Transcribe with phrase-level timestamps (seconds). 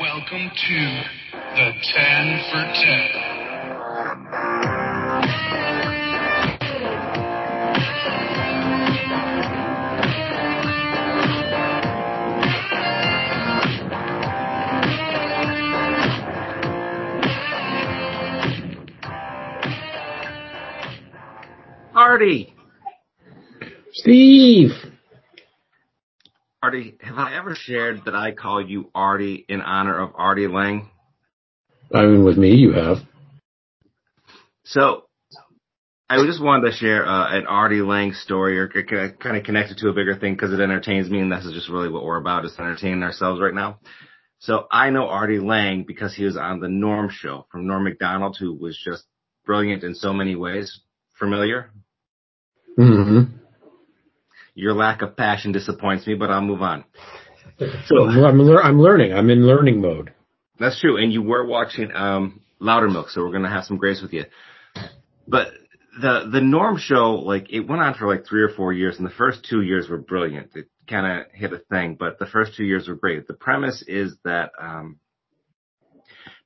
[0.00, 1.02] Welcome to
[1.56, 3.28] the 10 for 10.
[21.94, 22.54] Artie!
[23.94, 24.72] Steve!
[26.68, 30.90] Artie, have I ever shared that I call you Artie in honor of Artie Lange?
[31.94, 32.98] I mean, with me, you have.
[34.64, 35.04] So,
[36.10, 39.78] I just wanted to share uh, an Artie Lange story or kind of connect it
[39.78, 42.20] to a bigger thing because it entertains me and this is just really what we're
[42.20, 43.78] about is entertaining ourselves right now.
[44.40, 48.36] So I know Artie Lang because he was on the Norm show from Norm Macdonald
[48.38, 49.04] who was just
[49.46, 50.82] brilliant in so many ways.
[51.18, 51.70] Familiar?
[52.78, 53.37] Mm-hmm.
[54.58, 56.84] Your lack of passion disappoints me, but I'll move on.
[57.86, 59.12] So I'm, I'm learning.
[59.12, 60.12] I'm in learning mode.
[60.58, 60.96] That's true.
[60.96, 64.24] And you were watching um Loudermilk, so we're gonna have some grace with you.
[65.28, 65.52] But
[66.00, 69.06] the the Norm show, like it went on for like three or four years, and
[69.06, 70.50] the first two years were brilliant.
[70.56, 73.28] It kind of hit a thing, but the first two years were great.
[73.28, 74.98] The premise is that um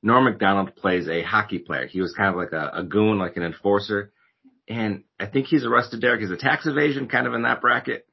[0.03, 1.87] Norm Macdonald plays a hockey player.
[1.87, 4.13] He was kind of like a, a goon, like an enforcer.
[4.69, 6.23] And I think he's arrested, Derek.
[6.23, 8.07] Is a tax evasion kind of in that bracket?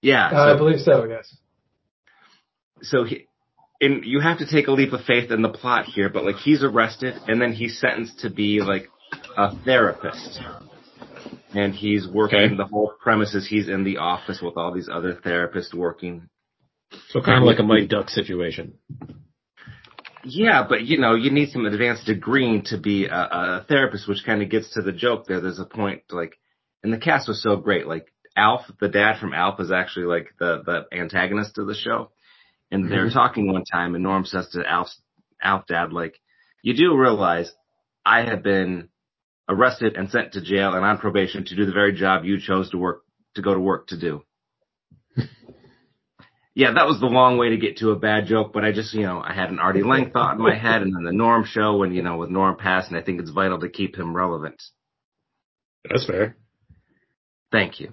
[0.00, 0.28] Yeah.
[0.28, 1.36] Uh, I believe so, yes.
[2.82, 3.26] so he,
[3.80, 6.36] and you have to take a leap of faith in the plot here, but like
[6.36, 8.88] he's arrested and then he's sentenced to be like
[9.36, 10.40] a therapist.
[11.54, 12.56] And he's working Okay.
[12.56, 16.28] the whole premise is he's in the office with all these other therapists working.
[17.08, 18.74] So kind of like a Mike Duck situation.
[20.24, 24.24] Yeah, but you know, you need some advanced degree to be a, a therapist, which
[24.24, 25.40] kind of gets to the joke there.
[25.40, 26.38] There's a point like,
[26.82, 27.86] and the cast was so great.
[27.86, 32.10] Like Alf, the dad from Alf is actually like the, the antagonist of the show.
[32.70, 33.12] And they're Mhm.
[33.14, 35.00] talking one time and Norm says to Alf's,
[35.42, 36.20] Alf dad, like,
[36.62, 37.50] you do realize
[38.04, 38.88] I have been
[39.48, 42.70] arrested and sent to jail and on probation to do the very job you chose
[42.70, 43.02] to work,
[43.36, 44.22] to go to work to do.
[46.58, 48.92] Yeah, that was the long way to get to a bad joke, but I just,
[48.92, 51.44] you know, I had an Artie Lange thought in my head and then the Norm
[51.44, 54.60] show and, you know, with Norm passing, I think it's vital to keep him relevant.
[55.88, 56.36] That's fair.
[57.52, 57.92] Thank you.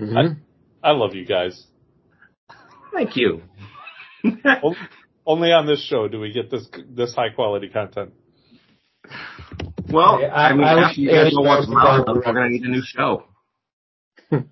[0.00, 0.40] Mm-hmm.
[0.82, 1.64] I love you guys.
[2.92, 3.42] Thank you.
[5.24, 8.12] Only on this show do we get this this high quality content.
[9.92, 12.64] well, I- I, mean, I- after you guys I- go watch I- we're gonna need
[12.64, 13.26] a new show.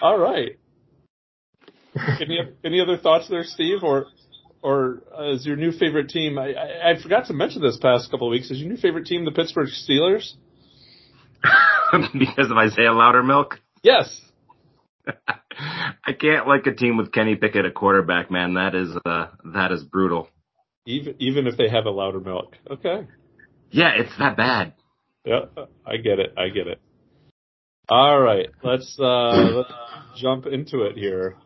[0.00, 0.59] All right.
[2.20, 4.06] Any any other thoughts there, Steve, or
[4.62, 6.38] or uh, is your new favorite team?
[6.38, 8.50] I, I, I forgot to mention this past couple of weeks.
[8.50, 10.32] Is your new favorite team the Pittsburgh Steelers?
[12.12, 13.54] because of Isaiah Loudermilk.
[13.82, 14.20] Yes.
[15.06, 18.54] I can't like a team with Kenny Pickett at quarterback, man.
[18.54, 20.28] That is uh that is brutal.
[20.86, 22.52] Even even if they have a Loudermilk.
[22.70, 23.06] Okay.
[23.70, 24.74] Yeah, it's that bad.
[25.24, 25.40] Yeah,
[25.86, 26.34] I get it.
[26.36, 26.80] I get it.
[27.88, 29.72] All right, let's uh, let's
[30.16, 31.36] jump into it here.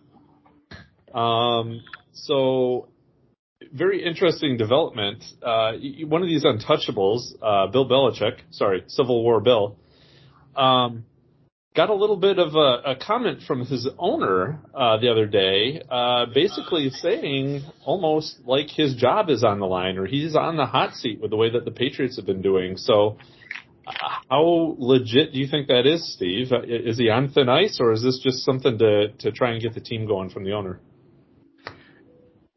[1.15, 1.83] Um,
[2.13, 2.89] so
[3.73, 5.25] very interesting development.
[5.43, 5.73] Uh,
[6.07, 9.77] one of these untouchables, uh, Bill Belichick, sorry, Civil War Bill,
[10.57, 11.05] um,
[11.75, 15.83] got a little bit of a, a comment from his owner uh, the other day,
[15.91, 20.67] uh, basically saying almost like his job is on the line or he's on the
[20.67, 22.77] hot seat with the way that the Patriots have been doing.
[22.77, 23.17] So.
[24.31, 26.53] How legit do you think that is, Steve?
[26.53, 29.61] Uh, Is he on thin ice, or is this just something to to try and
[29.61, 30.81] get the team going from the owner?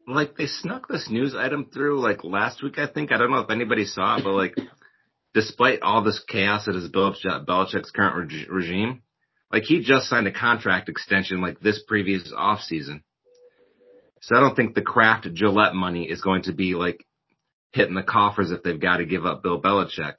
[0.08, 3.12] Like they snuck this news item through like last week, I think.
[3.12, 4.56] I don't know if anybody saw it, but like,
[5.34, 9.02] despite all this chaos that is Belich- Belichick's current reg- regime,
[9.52, 13.04] like he just signed a contract extension like this previous off season.
[14.22, 17.04] So I don't think the Kraft Gillette money is going to be like
[17.72, 20.14] hitting the coffers if they've got to give up Bill Belichick.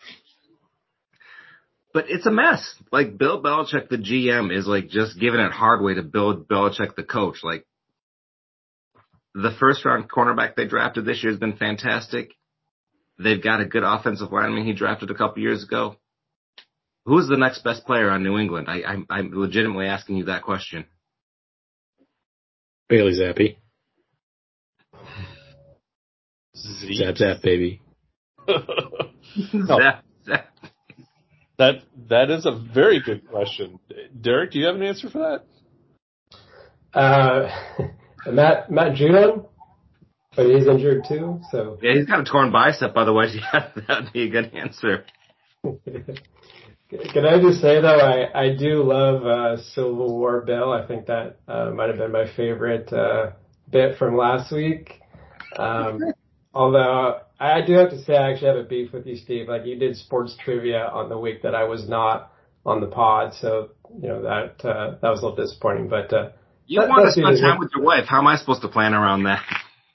[1.93, 2.75] But it's a mess.
[2.91, 6.95] Like Bill Belichick, the GM, is like just giving it hard way to Bill Belichick,
[6.95, 7.37] the coach.
[7.43, 7.65] Like
[9.41, 12.31] the first round cornerback they drafted this year has been fantastic.
[13.17, 15.95] They've got a good offensive lineman he drafted a couple years ago.
[17.05, 18.67] Who's the next best player on New England?
[18.69, 20.85] I, I'm, I'm legitimately asking you that question.
[22.87, 23.57] Bailey Zappe.
[26.55, 27.81] Z- Zap zap baby.
[28.47, 30.45] That- that-
[31.57, 31.75] that
[32.09, 33.79] that is a very good question.
[34.19, 35.41] Derek, do you have an answer for
[36.93, 36.97] that?
[36.97, 37.49] Uh,
[38.27, 39.45] Matt Matt Judon,
[40.35, 41.41] but he's injured too.
[41.51, 45.05] So yeah, he's got a torn bicep, otherwise, yeah, that'd be a good answer.
[45.63, 50.71] can I just say though, I I do love uh, Civil War Bill.
[50.71, 53.31] I think that uh, might have been my favorite uh,
[53.69, 55.01] bit from last week.
[55.57, 55.99] Um,
[56.53, 59.47] although I do have to say I actually have a beef with you, Steve.
[59.47, 62.33] Like you did sports trivia on the week that I was not
[62.65, 63.69] on the pod, so
[64.01, 65.87] you know that uh, that was a little disappointing.
[65.89, 66.29] But uh,
[66.69, 68.05] You that- want to spend time with your wife.
[68.07, 69.43] How am I supposed to plan around that?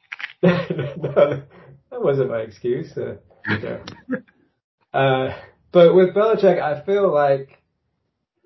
[0.43, 1.43] no,
[1.91, 2.93] that wasn't my excuse.
[2.99, 3.15] Uh,
[3.49, 3.79] yeah.
[4.93, 5.37] uh,
[5.71, 7.62] but with Belichick, I feel like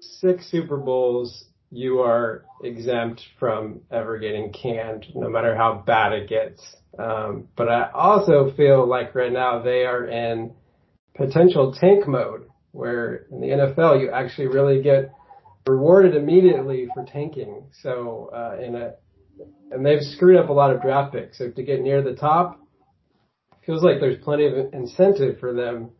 [0.01, 6.29] six Super Bowls, you are exempt from ever getting canned, no matter how bad it
[6.29, 6.63] gets.
[6.99, 10.53] Um, but I also feel like right now they are in
[11.17, 15.15] potential tank mode, where in the NFL you actually really get
[15.69, 17.65] rewarded immediately for tanking.
[17.82, 18.93] So uh, in a
[19.70, 21.38] and they've screwed up a lot of draft picks.
[21.38, 22.61] So to get near the top,
[23.65, 25.91] feels like there's plenty of incentive for them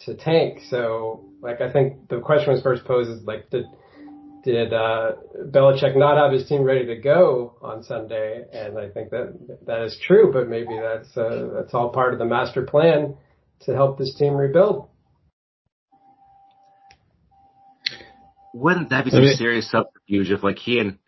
[0.00, 0.60] to tank.
[0.68, 3.64] So like I think the question was first posed is like did
[4.44, 5.12] did uh,
[5.46, 8.44] Belichick not have his team ready to go on Sunday?
[8.52, 12.18] And I think that that is true, but maybe that's uh, that's all part of
[12.18, 13.16] the master plan
[13.60, 14.88] to help this team rebuild.
[18.54, 20.98] Wouldn't that be I some mean- serious subterfuge if like he and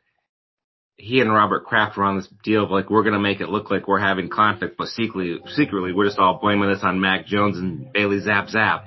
[0.96, 3.70] he and Robert Kraft were on this deal of like we're gonna make it look
[3.70, 7.56] like we're having conflict, but secretly secretly we're just all blaming this on Mac Jones
[7.56, 8.86] and Bailey Zap Zap,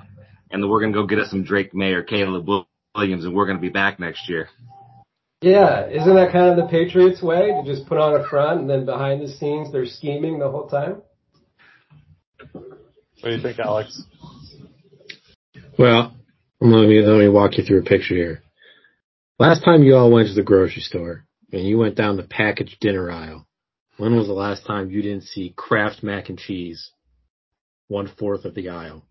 [0.50, 2.46] and then we're gonna go get us some Drake Maye or Caleb
[2.94, 4.48] Williams, and we're gonna be back next year.
[5.40, 8.68] Yeah, isn't that kind of the Patriots way to just put on a front and
[8.68, 11.00] then behind the scenes they're scheming the whole time?
[12.52, 12.62] What
[13.22, 14.02] do you think, Alex?
[15.78, 16.14] Well,
[16.60, 18.42] let me let me walk you through a picture here.
[19.40, 22.76] Last time you all went to the grocery store and you went down the packaged
[22.78, 23.46] dinner aisle,
[23.96, 26.90] when was the last time you didn't see Kraft mac and cheese
[27.88, 29.02] one fourth of the aisle?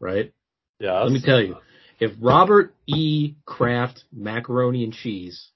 [0.00, 0.32] Right?
[0.80, 0.98] Yeah.
[1.02, 1.56] Let me tell you,
[2.00, 3.34] if Robert E.
[3.44, 5.50] Kraft macaroni and cheese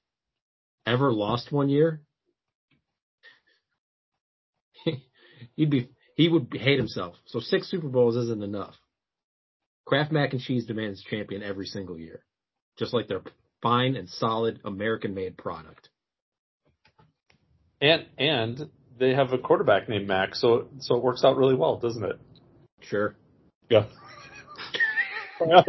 [0.87, 2.03] ever lost one year,
[5.57, 7.15] he'd be he would hate himself.
[7.25, 8.75] So six Super Bowls isn't enough.
[9.87, 12.23] Kraft mac and cheese demands champion every single year,
[12.81, 13.21] just like their
[13.63, 15.89] fine and solid American-made product.
[17.81, 18.69] And and
[18.99, 22.19] they have a quarterback named Mac, so so it works out really well, doesn't it?
[22.81, 23.15] Sure.
[23.69, 23.85] Yeah.
[25.41, 25.65] I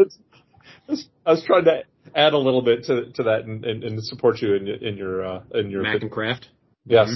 [0.88, 1.84] was, I was trying to
[2.16, 4.98] add a little bit to to that and, and, and support you in, your- in
[4.98, 6.48] your uh, in your Mac and Kraft.
[6.86, 7.10] yes.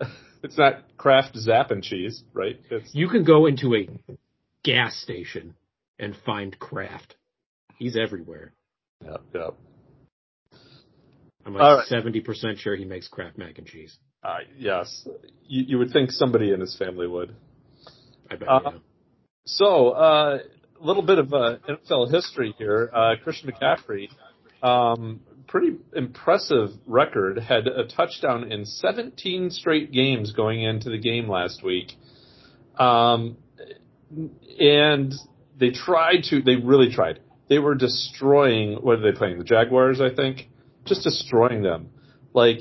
[0.40, 2.60] It's not Kraft Zap and cheese, right?
[2.70, 3.88] It's You can go into a
[4.62, 5.56] gas station
[5.98, 7.16] and find Kraft.
[7.76, 8.52] He's everywhere.
[9.04, 9.48] Yeah, yeah.
[11.46, 13.96] I'm like seventy percent sure he makes Kraft mac and cheese.
[14.22, 15.06] Uh, yes,
[15.46, 17.34] you, you would think somebody in his family would.
[18.30, 18.48] I bet.
[18.48, 18.80] Uh, you know.
[19.46, 20.38] So, uh,
[20.80, 22.90] a little bit of uh, NFL history here.
[22.92, 24.08] Uh, Christian McCaffrey,
[24.62, 31.28] um, pretty impressive record, had a touchdown in 17 straight games going into the game
[31.28, 31.92] last week.
[32.78, 33.38] Um,
[34.60, 35.14] and
[35.58, 37.20] they tried to, they really tried.
[37.48, 39.38] They were destroying, what are they playing?
[39.38, 40.48] The Jaguars, I think?
[40.84, 41.90] Just destroying them.
[42.34, 42.60] Like,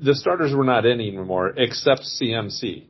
[0.00, 2.86] the starters were not in anymore, except CMC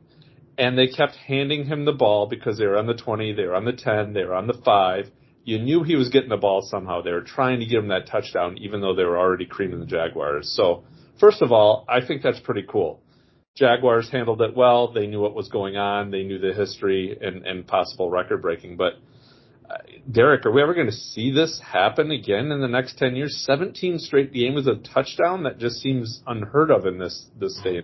[0.59, 3.55] and they kept handing him the ball because they were on the 20, they were
[3.55, 5.09] on the 10, they were on the 5.
[5.45, 7.01] You knew he was getting the ball somehow.
[7.01, 9.85] They were trying to give him that touchdown even though they were already creaming the
[9.85, 10.53] Jaguars.
[10.53, 10.83] So,
[11.17, 13.01] first of all, I think that's pretty cool.
[13.55, 14.91] Jaguars handled it well.
[14.91, 16.11] They knew what was going on.
[16.11, 18.75] They knew the history and, and possible record breaking.
[18.75, 18.95] But,
[20.09, 23.43] Derek, are we ever going to see this happen again in the next 10 years?
[23.45, 25.43] 17 straight games with a touchdown?
[25.43, 27.83] That just seems unheard of in this, this day.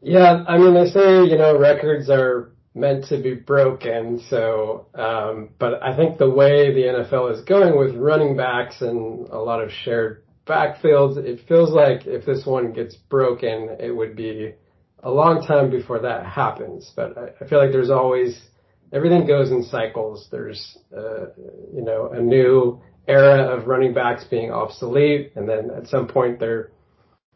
[0.00, 4.22] Yeah, I mean, they say, you know, records are meant to be broken.
[4.30, 9.28] So, um, but I think the way the NFL is going with running backs and
[9.28, 14.16] a lot of shared backfields, it feels like if this one gets broken, it would
[14.16, 14.54] be
[15.02, 16.92] a long time before that happens.
[16.94, 18.40] But I, I feel like there's always,
[18.92, 20.28] everything goes in cycles.
[20.30, 21.26] There's, uh,
[21.74, 25.32] you know, a new era of running backs being obsolete.
[25.36, 26.70] And then at some point they're,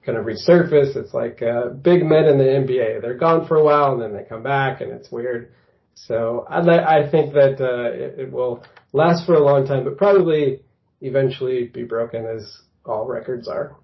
[0.05, 0.97] kind of resurface.
[0.97, 3.03] It's like uh, big men in the NBA.
[3.03, 5.53] They're gone for a while and then they come back, and it's weird.
[5.95, 9.97] So I I think that uh, it, it will last for a long time, but
[9.97, 10.63] probably
[11.01, 13.77] eventually be broken, as all records are.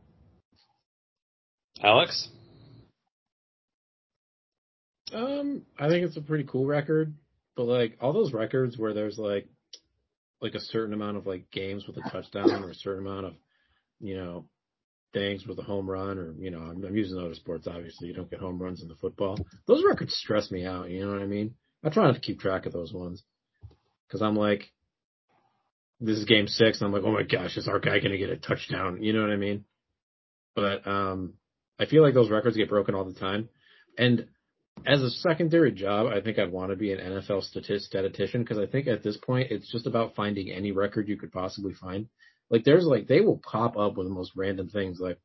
[1.82, 2.28] Alex?
[5.12, 7.14] Um, I think it's a pretty cool record,
[7.58, 9.48] but like all those records where there's like
[10.40, 13.34] like a certain amount of like games with a touchdown or a certain amount of
[14.00, 14.46] you know
[15.12, 18.14] things with a home run or you know I'm, I'm using other sports obviously you
[18.14, 19.36] don't get home runs in the football.
[19.66, 20.88] Those records stress me out.
[20.88, 21.56] You know what I mean?
[21.84, 23.24] I try not to keep track of those ones
[24.06, 24.70] because I'm like,
[26.00, 28.30] this is game six, and I'm like, oh my gosh, is our guy gonna get
[28.30, 29.02] a touchdown?
[29.02, 29.64] You know what I mean?
[30.58, 31.34] but um,
[31.78, 33.48] I feel like those records get broken all the time.
[33.96, 34.26] And
[34.86, 38.58] as a secondary job, I think I'd want to be an NFL statist- statistician because
[38.58, 42.08] I think at this point it's just about finding any record you could possibly find.
[42.50, 45.18] Like there's like they will pop up with the most random things like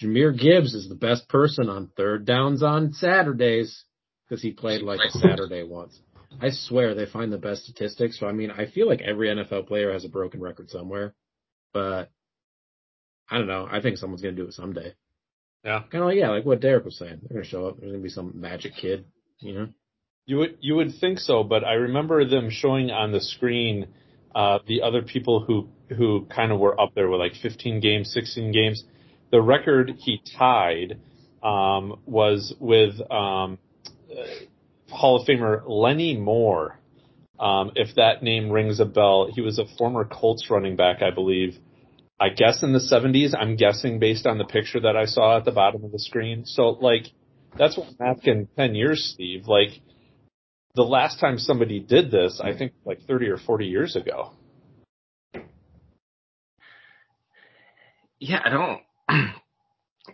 [0.00, 3.84] Jahmyr Gibbs is the best person on third downs on Saturdays
[4.28, 6.00] because he played like a Saturday once.
[6.40, 8.18] I swear they find the best statistics.
[8.18, 11.14] So I mean, I feel like every NFL player has a broken record somewhere,
[11.72, 12.10] but
[13.28, 13.68] I don't know.
[13.70, 14.94] I think someone's gonna do it someday.
[15.64, 15.80] Yeah.
[15.90, 17.20] Kind of like yeah, like what Derek was saying.
[17.22, 17.78] They're gonna show up.
[17.78, 19.04] There's gonna be some magic kid,
[19.40, 19.68] you know.
[20.26, 23.88] You would you would think so, but I remember them showing on the screen
[24.34, 28.12] uh, the other people who who kind of were up there with like 15 games,
[28.12, 28.84] 16 games.
[29.32, 31.00] The record he tied
[31.42, 33.58] um, was with um,
[34.10, 34.24] uh,
[34.88, 36.78] Hall of Famer Lenny Moore.
[37.38, 41.10] Um, if that name rings a bell, he was a former Colts running back, I
[41.10, 41.56] believe.
[42.20, 43.34] I guess in the 70s.
[43.34, 46.44] I'm guessing based on the picture that I saw at the bottom of the screen.
[46.44, 47.06] So like,
[47.58, 49.46] that's what I'm asking 10 years, Steve.
[49.46, 49.70] Like,
[50.74, 54.32] the last time somebody did this, I think like 30 or 40 years ago.
[58.18, 58.82] Yeah, I don't.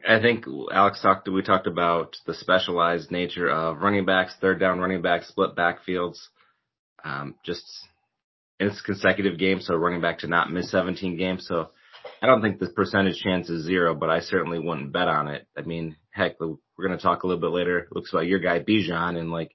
[0.08, 1.28] I think Alex talked.
[1.28, 6.18] We talked about the specialized nature of running backs, third down running backs, split backfields,
[7.04, 7.64] um, just
[8.60, 9.66] in consecutive games.
[9.66, 11.46] So running back to not miss 17 games.
[11.48, 11.70] So
[12.22, 15.46] I don't think the percentage chance is zero, but I certainly wouldn't bet on it.
[15.56, 17.88] I mean, heck, we're going to talk a little bit later.
[17.90, 19.54] Looks about your guy Bijan, and like,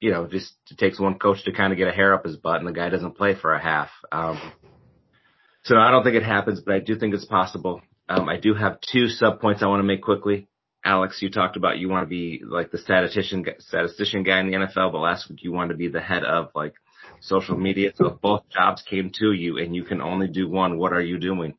[0.00, 2.36] you know, just it takes one coach to kind of get a hair up his
[2.36, 3.90] butt, and the guy doesn't play for a half.
[4.12, 4.40] Um,
[5.64, 7.82] so I don't think it happens, but I do think it's possible.
[8.08, 10.48] Um, I do have two sub points I want to make quickly.
[10.84, 14.56] Alex, you talked about you want to be like the statistician statistician guy in the
[14.56, 16.74] NFL, but last week you wanted to be the head of like
[17.20, 17.92] social media.
[17.94, 21.00] So if both jobs came to you and you can only do one, what are
[21.02, 21.54] you doing?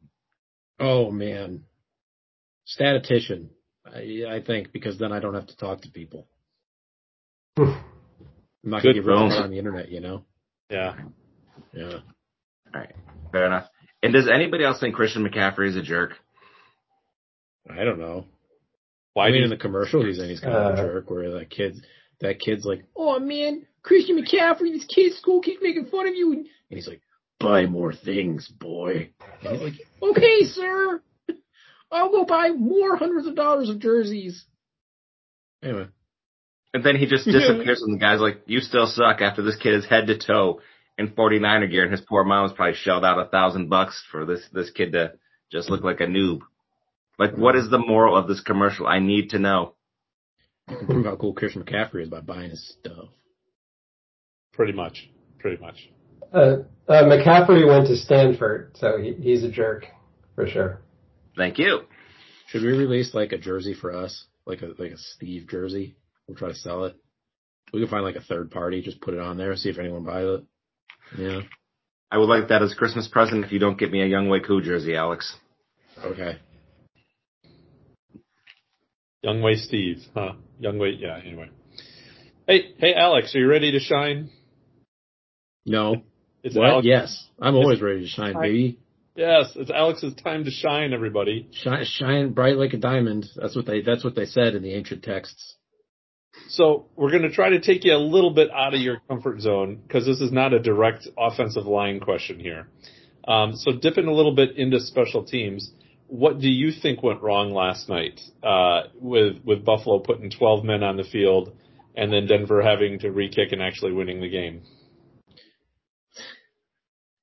[0.79, 1.63] Oh man,
[2.65, 3.49] statistician.
[3.85, 6.27] I, I think because then I don't have to talk to people.
[7.57, 7.75] I'm
[8.63, 9.33] not Good gonna get ripped bones.
[9.35, 10.23] on the internet, you know.
[10.69, 10.95] Yeah.
[11.73, 11.99] Yeah.
[12.73, 12.93] All right,
[13.31, 13.67] fair enough.
[14.03, 16.11] And does anybody else think Christian McCaffrey is a jerk?
[17.69, 18.25] I don't know.
[19.13, 20.29] Why I do mean, in the commercial, he's in.
[20.29, 21.09] He's kind of a Uh, jerk.
[21.09, 21.83] Where that kid,
[22.21, 26.15] that kid's like, "Oh man, Christian McCaffrey, this kid at school keeps making fun of
[26.15, 27.01] you," and he's like,
[27.39, 29.11] "Buy more things, boy."
[29.43, 31.01] And he's like, "Okay, sir,
[31.89, 34.45] I'll go buy more hundreds of dollars of jerseys."
[35.63, 35.87] Anyway,
[36.73, 39.73] And then he just disappears and the guy's like, you still suck after this kid
[39.73, 40.61] is head to toe
[40.97, 44.41] in 49er gear and his poor mom's probably shelled out a thousand bucks for this,
[44.51, 45.13] this kid to
[45.51, 46.41] just look like a noob.
[47.17, 48.85] Like, what is the moral of this commercial?
[48.85, 49.73] I need to know.
[50.69, 53.09] you can prove how cool Christian McCaffrey is by buying his stuff.
[54.57, 55.09] Pretty much?
[55.39, 55.89] Pretty much.
[56.33, 59.85] Uh, uh, McCaffrey went to Stanford, so he, he's a jerk
[60.35, 60.81] for sure.
[61.37, 61.81] Thank you.
[62.47, 65.95] Should we release like a jersey for us, like a like a Steve jersey?
[66.27, 66.97] We'll try to sell it.
[67.71, 70.03] We can find like a third party, just put it on there, see if anyone
[70.03, 70.43] buys it.
[71.17, 71.41] Yeah.
[72.09, 74.29] I would like that as a Christmas present if you don't get me a Young
[74.29, 75.35] Wei Koo jersey, Alex.
[76.03, 76.39] Okay.
[79.21, 80.33] Young Way Steve, huh?
[80.59, 81.19] Young Way, yeah.
[81.23, 81.49] Anyway.
[82.47, 84.29] Hey, hey, Alex, are you ready to shine?
[85.67, 86.03] No.
[86.43, 86.69] It's What?
[86.69, 86.87] Alex.
[86.87, 87.27] Yes.
[87.39, 88.79] I'm always ready to shine, baby.
[89.15, 91.49] Yes, it's Alex's time to shine, everybody.
[91.51, 93.25] Shine, shine bright like a diamond.
[93.35, 93.81] That's what they.
[93.81, 95.55] That's what they said in the ancient texts.
[96.49, 99.41] So we're going to try to take you a little bit out of your comfort
[99.41, 102.67] zone because this is not a direct offensive line question here.
[103.27, 105.71] Um, so dipping a little bit into special teams,
[106.05, 110.83] what do you think went wrong last night uh, with with Buffalo putting 12 men
[110.83, 111.53] on the field
[111.95, 114.61] and then Denver having to re-kick and actually winning the game?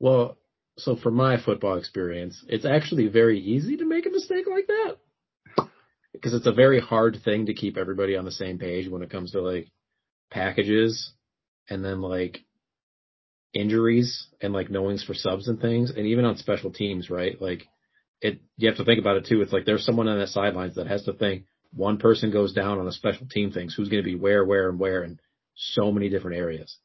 [0.00, 0.36] Well,
[0.76, 4.96] so from my football experience, it's actually very easy to make a mistake like that
[6.12, 9.10] because it's a very hard thing to keep everybody on the same page when it
[9.10, 9.68] comes to like
[10.30, 11.12] packages
[11.68, 12.40] and then like
[13.52, 17.40] injuries and like knowings for subs and things and even on special teams, right?
[17.40, 17.66] Like
[18.20, 19.42] it you have to think about it too.
[19.42, 22.78] It's like there's someone on the sidelines that has to think one person goes down
[22.78, 25.18] on a special team things who's going to be where, where, and where in
[25.56, 26.76] so many different areas.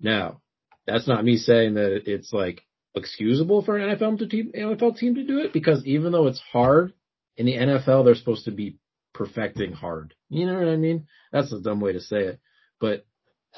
[0.00, 0.42] Now,
[0.86, 2.62] that's not me saying that it's like
[2.94, 6.42] excusable for an NFL to team, NFL team to do it because even though it's
[6.52, 6.92] hard
[7.36, 8.78] in the NFL, they're supposed to be
[9.12, 10.14] perfecting hard.
[10.28, 11.06] You know what I mean?
[11.32, 12.40] That's a dumb way to say it,
[12.80, 13.06] but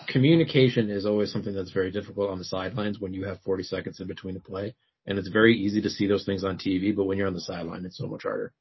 [0.09, 4.01] communication is always something that's very difficult on the sidelines when you have 40 seconds
[4.01, 4.75] in between the play.
[5.07, 7.41] And it's very easy to see those things on TV, but when you're on the
[7.41, 8.53] sideline, it's so much harder.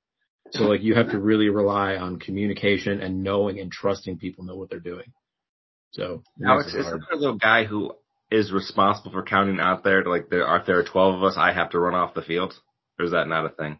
[0.51, 4.55] So like you have to really rely on communication and knowing and trusting people know
[4.55, 5.11] what they're doing.
[5.91, 7.91] So Alex, is there a little guy who
[8.29, 10.03] is responsible for counting out there?
[10.03, 12.21] Like, there are if there are 12 of us, I have to run off the
[12.21, 12.53] field?
[12.99, 13.79] Or is that not a thing?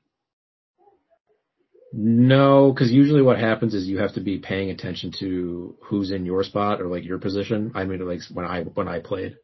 [1.93, 6.25] No, because usually what happens is you have to be paying attention to who's in
[6.25, 7.71] your spot or like your position.
[7.75, 9.37] I mean, like when I when I played,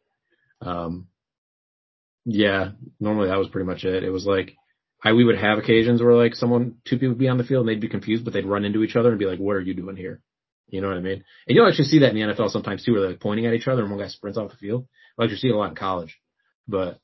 [0.60, 1.08] um,
[2.26, 4.04] yeah, normally that was pretty much it.
[4.04, 4.56] It was like
[5.02, 7.66] I we would have occasions where like someone two people would be on the field
[7.66, 9.60] and they'd be confused, but they'd run into each other and be like, "What are
[9.60, 10.20] you doing here?"
[10.74, 11.22] You know what I mean?
[11.46, 13.54] And you'll actually see that in the NFL sometimes too, where they're like pointing at
[13.54, 14.88] each other and one guy sprints off the field.
[15.16, 16.18] Like you see it a lot in college,
[16.66, 16.98] but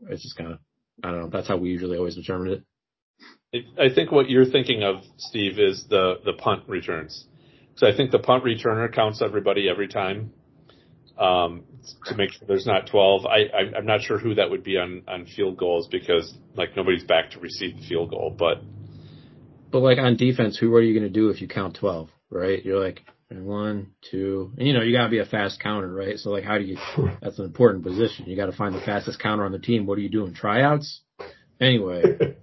[0.00, 0.58] it's just kind of
[1.02, 1.30] I don't know.
[1.30, 2.62] That's how we usually always determine
[3.52, 3.64] it.
[3.80, 7.24] I think what you're thinking of, Steve, is the the punt returns.
[7.76, 10.32] So I think the punt returner counts everybody every time
[11.18, 11.64] um,
[12.04, 13.24] to make sure there's not 12.
[13.26, 17.04] I, I'm not sure who that would be on on field goals because like nobody's
[17.04, 18.62] back to receive the field goal, but
[19.70, 22.64] But like on defense, who are you going to do if you count 12, right?
[22.64, 26.16] You're like, one, two, and you know, you gotta be a fast counter, right?
[26.18, 26.76] So like, how do you,
[27.20, 28.26] that's an important position.
[28.26, 29.86] You gotta find the fastest counter on the team.
[29.86, 30.34] What are you doing?
[30.34, 31.00] Tryouts?
[31.60, 32.02] Anyway.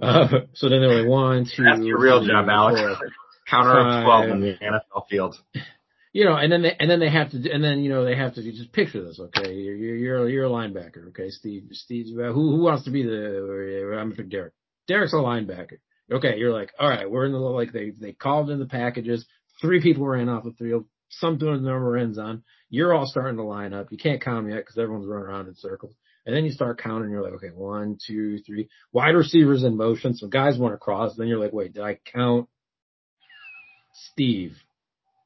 [0.00, 1.62] Uh, so then they're like, one, two.
[1.62, 2.80] That's your real three, job, Alex.
[2.80, 3.10] four.
[3.50, 5.36] Counter of twelve in the NFL field.
[6.12, 8.04] You know, and then they, and then they have to, do- and then, you know,
[8.04, 9.52] they have to just picture this, okay?
[9.52, 11.28] You're, you're, you're, you're a linebacker, okay?
[11.30, 14.54] Steve, Steve, who, who wants to be the, I'm for Derek.
[14.86, 15.78] Derek's a linebacker.
[16.10, 19.26] Okay, you're like, all right, we're in the, like, they, they called in the packages.
[19.60, 20.86] Three people ran off the field.
[21.10, 22.42] Some doing the number ends on.
[22.68, 23.90] You're all starting to line up.
[23.90, 25.94] You can't count 'em yet because everyone's running around in circles.
[26.24, 27.10] And then you start counting.
[27.10, 28.68] You're like, okay, one, two, three.
[28.92, 30.14] Wide receivers in motion.
[30.14, 31.16] Some guys want to cross.
[31.16, 32.48] Then you're like, wait, did I count
[34.12, 34.56] Steve?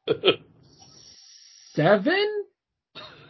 [1.73, 2.45] Seven?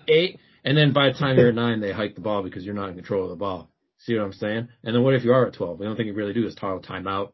[0.08, 0.38] Eight?
[0.64, 2.90] And then by the time you're at nine, they hike the ball because you're not
[2.90, 3.70] in control of the ball.
[3.99, 4.68] See what I'm saying?
[4.82, 5.78] And then what if you are at 12?
[5.78, 7.32] The only thing you really do is a timeout.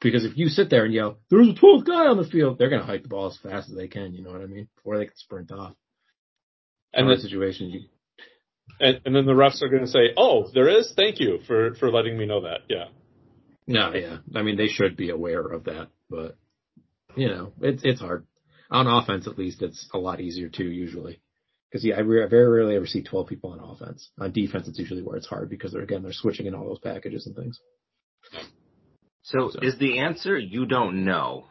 [0.00, 2.68] Because if you sit there and yell, there's a 12th guy on the field, they're
[2.68, 4.12] going to hike the ball as fast as they can.
[4.12, 4.68] You know what I mean?
[4.76, 5.72] Before they can sprint off.
[6.92, 7.80] and that situation, you,
[8.78, 10.92] and, and then the refs are going to say, "Oh, there is.
[10.96, 12.86] Thank you for for letting me know that." Yeah.
[13.66, 14.18] No, yeah.
[14.34, 16.36] I mean, they should be aware of that, but
[17.16, 18.26] you know, it's it's hard.
[18.70, 20.64] On offense, at least, it's a lot easier too.
[20.70, 21.20] Usually,
[21.70, 24.10] because yeah, I re- very rarely ever see twelve people on offense.
[24.18, 26.80] On defense, it's usually where it's hard because they're again they're switching in all those
[26.80, 27.58] packages and things.
[29.26, 31.46] So, So- is the answer you don't know?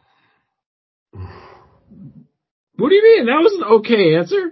[2.77, 3.25] What do you mean?
[3.25, 4.51] That was an okay answer.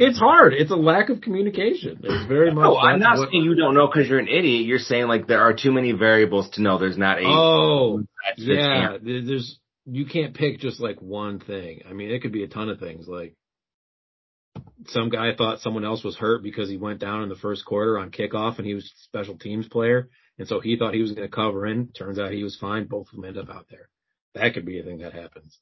[0.00, 0.54] it's hard.
[0.54, 2.00] It's a lack of communication.
[2.02, 2.62] It's very much.
[2.62, 4.66] No, I'm not saying you don't know because you're an idiot.
[4.66, 6.78] You're saying like there are too many variables to know.
[6.78, 7.24] There's not a.
[7.26, 8.02] Oh,
[8.36, 8.98] yeah.
[9.02, 11.82] There's you can't pick just like one thing.
[11.88, 13.08] I mean, it could be a ton of things.
[13.08, 13.34] Like
[14.86, 17.98] some guy thought someone else was hurt because he went down in the first quarter
[17.98, 21.12] on kickoff and he was a special teams player, and so he thought he was
[21.12, 21.88] going to cover in.
[21.88, 22.86] Turns out he was fine.
[22.86, 23.88] Both of them end up out there.
[24.34, 25.58] That could be a thing that happens.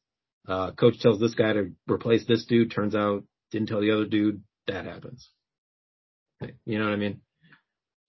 [0.47, 2.71] Uh, coach tells this guy to replace this dude.
[2.71, 4.43] Turns out didn't tell the other dude.
[4.67, 5.29] That happens.
[6.65, 7.21] You know what I mean?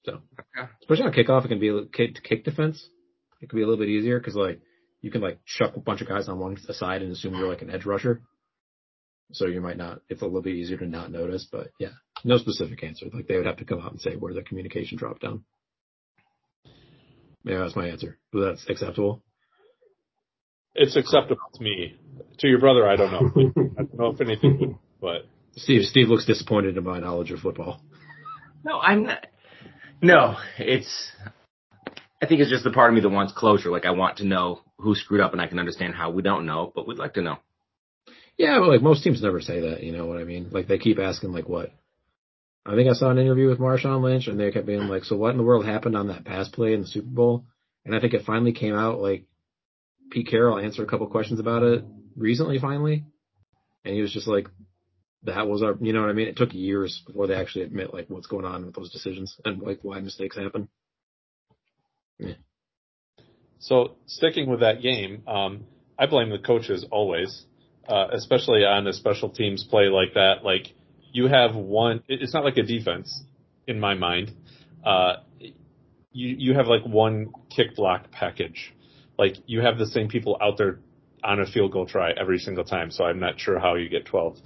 [0.06, 0.21] So,
[0.58, 0.69] Okay.
[0.82, 2.89] especially on kickoff, it can be a little- kick, kick defense.
[3.41, 4.62] It can be a little bit easier because like
[5.01, 7.62] you can like chuck a bunch of guys on one side and assume you're like
[7.62, 8.21] an edge rusher.
[9.34, 10.01] So you might not.
[10.10, 11.91] It's a little bit easier to not notice, but yeah,
[12.23, 13.08] no specific answer.
[13.13, 15.43] Like they would have to come out and say where the communication dropped down.
[17.47, 18.17] Yeah, that's my answer.
[18.31, 19.23] But that's acceptable.
[20.75, 21.95] It's acceptable to me.
[22.39, 23.51] To your brother, I don't know.
[23.79, 27.81] I don't know if anything, but Steve, Steve looks disappointed in my knowledge of football.
[28.63, 29.25] No, I'm not.
[30.01, 31.12] No, it's.
[32.21, 33.71] I think it's just the part of me that wants closure.
[33.71, 36.45] Like I want to know who screwed up, and I can understand how we don't
[36.45, 37.38] know, but we'd like to know.
[38.38, 39.83] Yeah, but like most teams never say that.
[39.83, 40.49] You know what I mean?
[40.51, 41.71] Like they keep asking like what.
[42.67, 45.15] I think I saw an interview with Marshawn Lynch, and they kept being like, "So
[45.15, 47.45] what in the world happened on that pass play in the Super Bowl?"
[47.86, 49.25] And I think it finally came out like
[50.12, 51.86] Pete Carroll answered a couple questions about it
[52.17, 53.06] recently, finally,
[53.86, 54.49] and he was just like,
[55.23, 56.27] "That was our," you know what I mean?
[56.27, 59.62] It took years before they actually admit like what's going on with those decisions and
[59.62, 60.67] like why mistakes happen.
[62.19, 62.34] Yeah.
[63.60, 65.65] So sticking with that game, um,
[65.97, 67.45] I blame the coaches always,
[67.88, 70.43] uh, especially on a special teams play like that.
[70.43, 70.73] Like
[71.11, 73.23] you have one, it's not like a defense
[73.67, 74.31] in my mind.
[74.85, 75.17] Uh,
[76.11, 78.73] you you have like one kick block package.
[79.17, 80.79] Like you have the same people out there
[81.23, 82.91] on a field goal try every single time.
[82.91, 84.37] So I'm not sure how you get 12.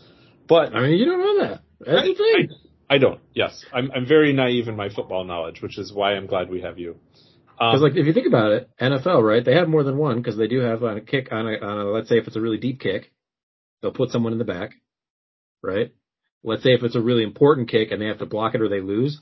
[0.48, 1.62] But I mean, you don't know that.
[1.80, 2.50] That's the thing.
[2.90, 3.22] I don't.
[3.34, 6.62] Yes, I'm I'm very naive in my football knowledge, which is why I'm glad we
[6.62, 6.98] have you.
[7.60, 9.46] Um, Because like if you think about it, NFL, right?
[9.46, 11.78] They have more than one because they do have on a kick on a, on
[11.78, 13.12] a let's say if it's a really deep kick,
[13.82, 14.72] they'll put someone in the back,
[15.62, 15.94] right?
[16.44, 18.70] Let's say if it's a really important kick and they have to block it or
[18.70, 19.20] they lose,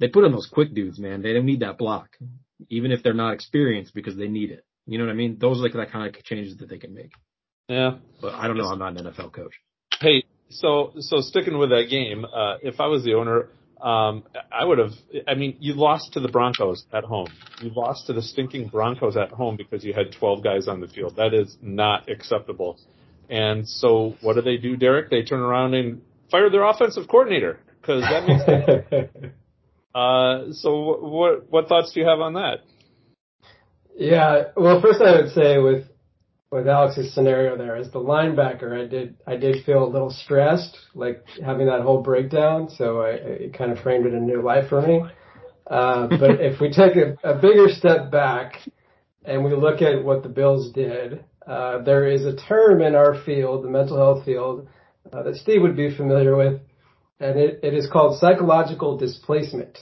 [0.00, 1.22] they put in those quick dudes, man.
[1.22, 2.08] They don't need that block,
[2.68, 4.64] even if they're not experienced because they need it.
[4.86, 5.38] You know what I mean?
[5.38, 7.12] Those are like that kind of changes that they can make.
[7.68, 7.98] yeah.
[8.20, 8.66] But I don't know.
[8.68, 9.54] I'm not an NFL coach.
[10.00, 13.48] Hey, so so sticking with that game, uh, if I was the owner,
[13.80, 14.92] Um, I would have.
[15.26, 17.26] I mean, you lost to the Broncos at home.
[17.60, 20.86] You lost to the stinking Broncos at home because you had 12 guys on the
[20.86, 21.16] field.
[21.16, 22.78] That is not acceptable.
[23.28, 25.10] And so, what do they do, Derek?
[25.10, 26.00] They turn around and
[26.32, 29.24] fire their offensive coordinator because that makes.
[29.94, 32.56] uh, so, what what thoughts do you have on that?
[33.96, 35.86] Yeah, well, first I would say with
[36.50, 40.76] with Alex's scenario there as the linebacker, I did I did feel a little stressed,
[40.94, 42.68] like having that whole breakdown.
[42.70, 45.02] So I, it kind of framed it a new life for me.
[45.66, 48.54] Uh, but if we take a, a bigger step back
[49.24, 53.22] and we look at what the Bills did, uh, there is a term in our
[53.24, 54.68] field, the mental health field,
[55.12, 56.60] uh, that Steve would be familiar with,
[57.18, 59.78] and it, it is called psychological displacement.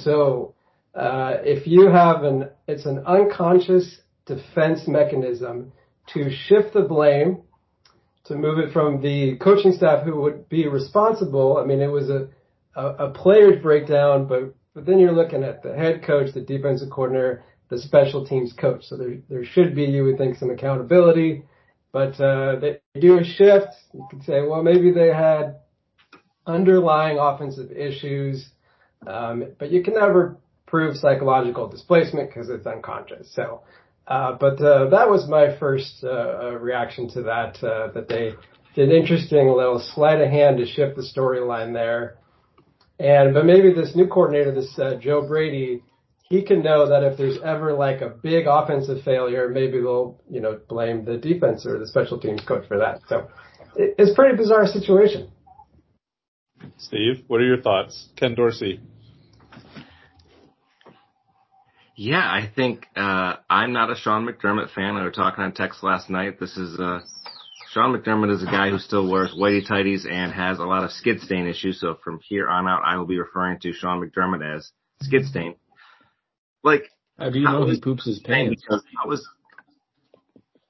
[0.00, 0.54] So
[0.94, 5.72] uh, if you have an, it's an unconscious defense mechanism
[6.14, 7.42] to shift the blame,
[8.24, 11.58] to move it from the coaching staff who would be responsible.
[11.58, 12.28] I mean, it was a,
[12.74, 16.90] a, a player's breakdown, but, but then you're looking at the head coach, the defensive
[16.90, 18.84] coordinator, the special teams coach.
[18.84, 21.44] So there, there should be, you would think, some accountability,
[21.92, 23.68] but, uh, they do a shift.
[23.92, 25.56] You could say, well, maybe they had
[26.46, 28.48] underlying offensive issues.
[29.06, 33.32] Um, but you can never prove psychological displacement because it's unconscious.
[33.34, 33.62] So,
[34.06, 37.62] uh, but uh, that was my first uh, uh reaction to that.
[37.62, 38.32] Uh, that they
[38.74, 42.16] did interesting little sleight of hand to shift the storyline there.
[42.98, 45.82] And but maybe this new coordinator, this Joe Brady,
[46.32, 50.40] he can know that if there's ever like a big offensive failure, maybe they'll you
[50.40, 53.02] know blame the defense or the special teams coach for that.
[53.06, 53.28] So
[53.76, 55.30] it's a pretty bizarre situation.
[56.78, 58.08] Steve, what are your thoughts?
[58.16, 58.80] Ken Dorsey.
[61.96, 64.96] Yeah, I think uh, I'm not a Sean McDermott fan.
[64.96, 66.40] I was talking on text last night.
[66.40, 67.00] This is uh,
[67.72, 70.92] Sean McDermott is a guy who still wears whitey tighties and has a lot of
[70.92, 71.78] skid stain issues.
[71.78, 75.56] So from here on out, I will be referring to Sean McDermott as skid stain.
[76.62, 78.64] Like, how do you know he poops his pants?
[78.68, 79.26] How was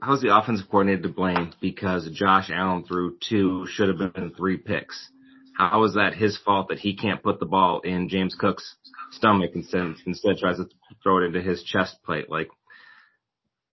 [0.00, 4.56] how's the offensive coordinator to blame because Josh Allen threw two, should have been three
[4.56, 5.08] picks?
[5.56, 8.76] How is that his fault that he can't put the ball in James Cook's
[9.12, 10.66] stomach instead instead tries to
[11.02, 12.30] throw it into his chest plate?
[12.30, 12.48] Like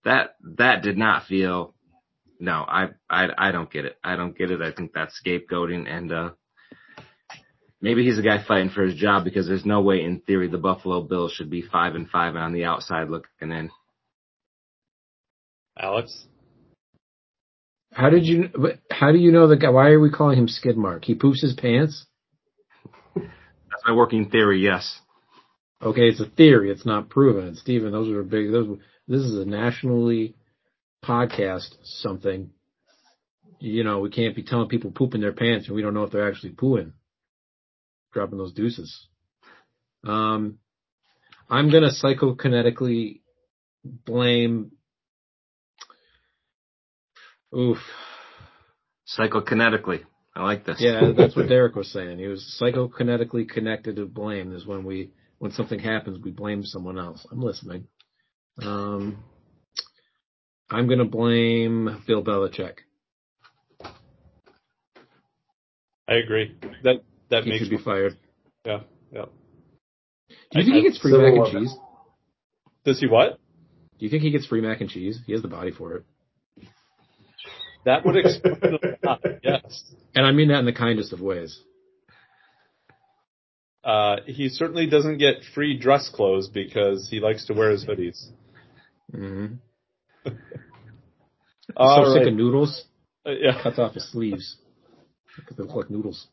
[0.04, 1.74] that that did not feel
[2.38, 3.98] no, I I I don't get it.
[4.04, 4.60] I don't get it.
[4.60, 6.30] I think that's scapegoating and uh
[7.80, 10.58] maybe he's a guy fighting for his job because there's no way in theory the
[10.58, 13.70] Buffalo Bills should be five and five and on the outside looking in.
[15.78, 16.26] Alex?
[17.92, 18.50] How did you?
[18.90, 19.70] How do you know the guy?
[19.70, 21.04] Why are we calling him Skidmark?
[21.04, 22.06] He poops his pants.
[23.16, 24.60] That's my working theory.
[24.60, 25.00] Yes.
[25.82, 26.70] Okay, it's a theory.
[26.70, 27.56] It's not proven.
[27.56, 28.52] Stephen, those are big.
[28.52, 28.78] Those.
[29.08, 30.36] This is a nationally
[31.04, 32.50] podcast something.
[33.58, 36.12] You know, we can't be telling people pooping their pants and we don't know if
[36.12, 36.92] they're actually pooing.
[38.12, 39.06] Dropping those deuces.
[40.04, 40.58] Um,
[41.48, 43.20] I'm gonna psychokinetically
[43.84, 44.72] blame
[47.56, 47.78] Oof.
[49.18, 50.04] Psychokinetically.
[50.34, 50.80] I like this.
[50.80, 52.18] Yeah, that's what Derek was saying.
[52.18, 56.98] He was psychokinetically connected to blame is when we when something happens we blame someone
[56.98, 57.26] else.
[57.30, 57.88] I'm listening.
[58.62, 59.24] Um
[60.70, 62.74] I'm gonna blame Bill Belichick.
[66.08, 66.56] I agree.
[66.84, 68.16] That that he makes should be fired.
[68.64, 68.80] Yeah,
[69.12, 69.26] yeah.
[70.50, 71.76] Do you think he gets free mac and cheese?
[72.84, 73.38] Does he what?
[73.98, 75.20] Do you think he gets free mac and cheese?
[75.26, 76.04] He has the body for it.
[77.84, 78.58] That would explain
[79.02, 79.84] a lot, yes.
[80.14, 81.58] And I mean that in the kindest of ways.
[83.82, 88.26] Uh, he certainly doesn't get free dress clothes because he likes to wear his hoodies.
[89.14, 89.54] Mm-hmm.
[90.26, 90.32] so
[91.76, 92.18] right.
[92.18, 92.84] sick of noodles.
[93.26, 93.62] Uh, yeah.
[93.62, 94.56] Cuts off his sleeves
[95.36, 96.26] because they look like noodles.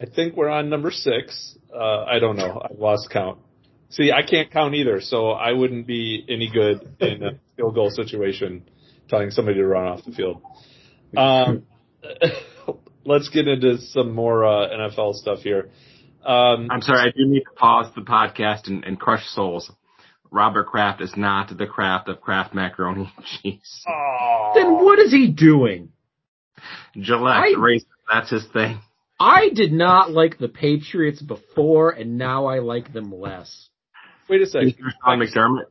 [0.00, 1.56] I think we're on number six.
[1.74, 2.60] Uh, I don't know.
[2.64, 3.38] I've lost count.
[3.90, 7.90] See, I can't count either, so I wouldn't be any good in a field goal
[7.90, 8.64] situation
[9.08, 10.42] telling somebody to run off the field.
[11.16, 11.66] Um,
[13.04, 15.68] let's get into some more uh, NFL stuff here.
[16.24, 19.70] Um, I'm sorry, I do need to pause the podcast and, and crush souls.
[20.30, 23.84] Robert Kraft is not the Kraft of Kraft macaroni and cheese.
[23.88, 24.52] Oh.
[24.54, 25.90] Then what is he doing?
[26.96, 28.80] Gillette, I, race, that's his thing.
[29.20, 33.68] I did not like the Patriots before, and now I like them less.
[34.30, 34.76] Wait a second.
[35.04, 35.66] Sean McDermott.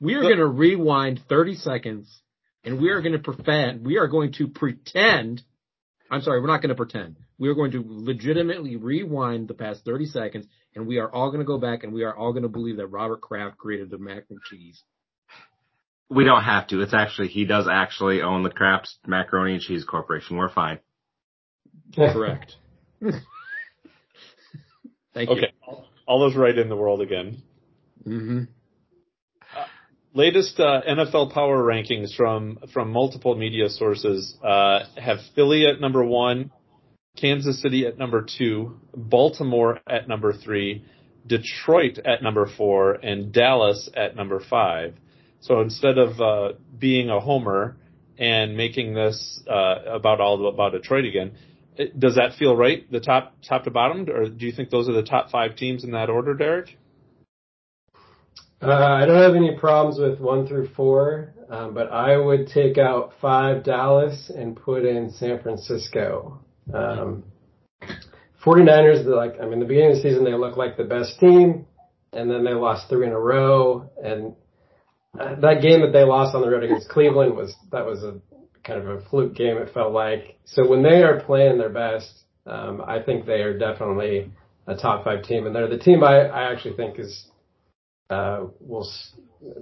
[0.00, 2.20] We are going to rewind 30 seconds
[2.64, 5.42] and we are going to pretend, we are going to pretend,
[6.10, 7.16] I'm sorry, we're not going to pretend.
[7.38, 11.40] We are going to legitimately rewind the past 30 seconds and we are all going
[11.40, 13.98] to go back and we are all going to believe that Robert Kraft created the
[13.98, 14.82] mac and cheese.
[16.10, 16.80] We don't have to.
[16.80, 20.36] It's actually, he does actually own the Kraft Macaroni and Cheese Corporation.
[20.36, 20.80] We're fine.
[21.94, 22.56] Correct.
[25.14, 25.52] Thank okay.
[25.66, 25.76] you.
[26.06, 27.42] all those right in the world again.
[28.06, 28.44] Mm-hmm.
[30.16, 36.04] Latest uh, NFL power rankings from from multiple media sources uh, have Philly at number
[36.04, 36.52] one,
[37.16, 40.84] Kansas City at number two, Baltimore at number three,
[41.26, 44.94] Detroit at number four, and Dallas at number five.
[45.40, 47.76] So instead of uh, being a homer
[48.16, 51.38] and making this uh, about all about Detroit again, it,
[51.98, 52.90] does that feel right?
[52.90, 55.84] The top top to bottom, or do you think those are the top five teams
[55.84, 56.76] in that order, Derek?
[58.62, 62.78] Uh, I don't have any problems with one through four, um, but I would take
[62.78, 66.40] out five Dallas and put in San Francisco.
[66.72, 67.24] Um,
[68.42, 71.66] 49ers, like, I mean, the beginning of the season, they looked like the best team,
[72.12, 74.34] and then they lost three in a row, and
[75.18, 78.18] uh, that game that they lost on the road against Cleveland was, that was a
[78.64, 80.38] kind of a fluke game, it felt like.
[80.44, 82.10] So when they are playing their best,
[82.46, 84.30] um, I think they are definitely
[84.66, 87.26] a top five team, and they're the team I, I actually think is
[88.10, 88.88] uh, will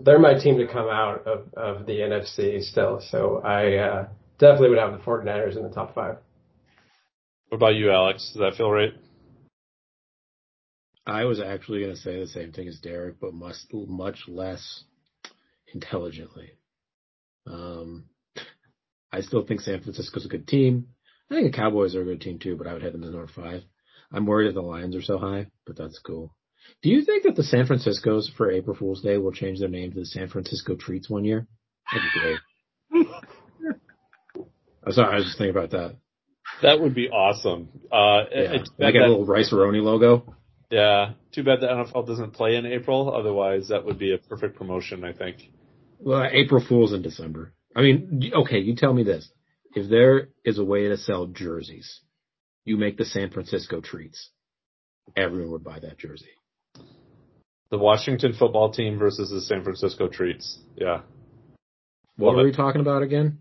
[0.04, 3.02] they're my team to come out of, of the NFC still.
[3.10, 6.18] So I uh, definitely would have the 49ers in the top five.
[7.48, 8.30] What about you, Alex?
[8.32, 8.92] Does that feel right?
[11.04, 14.84] I was actually going to say the same thing as Derek, but much much less
[15.74, 16.52] intelligently.
[17.46, 18.04] Um,
[19.12, 20.88] I still think San Francisco's a good team.
[21.30, 23.10] I think the Cowboys are a good team too, but I would have them as
[23.10, 23.62] number five.
[24.12, 26.34] I'm worried that the Lions are so high, but that's cool.
[26.82, 29.92] Do you think that the San Franciscos for April Fool's Day will change their name
[29.92, 31.46] to the San Francisco Treats one year?
[31.92, 33.06] That'd be great.
[34.84, 35.96] I'm sorry, I was just thinking about that.
[36.62, 37.68] That would be awesome.
[37.90, 38.64] Uh, yeah.
[38.78, 40.34] Like a little rice roni logo.
[40.70, 41.12] Yeah.
[41.32, 43.14] Too bad the NFL doesn't play in April.
[43.14, 45.50] Otherwise, that would be a perfect promotion, I think.
[45.98, 47.52] Well, April Fool's in December.
[47.74, 49.30] I mean, okay, you tell me this.
[49.74, 52.00] If there is a way to sell jerseys,
[52.64, 54.30] you make the San Francisco treats.
[55.16, 56.30] Everyone would buy that jersey.
[57.70, 60.58] The Washington football team versus the San Francisco Treats.
[60.76, 61.00] Yeah.
[62.16, 62.44] What Love were it.
[62.44, 63.38] we talking about again?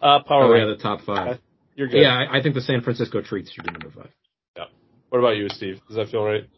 [0.00, 0.44] Uh, power.
[0.44, 1.38] Oh, yeah, the top five.
[1.76, 2.00] You're good.
[2.00, 4.10] Yeah, I, I, think the San Francisco Treats should be number five.
[4.56, 4.64] Yeah.
[5.10, 5.80] What about you, Steve?
[5.86, 6.48] Does that feel right?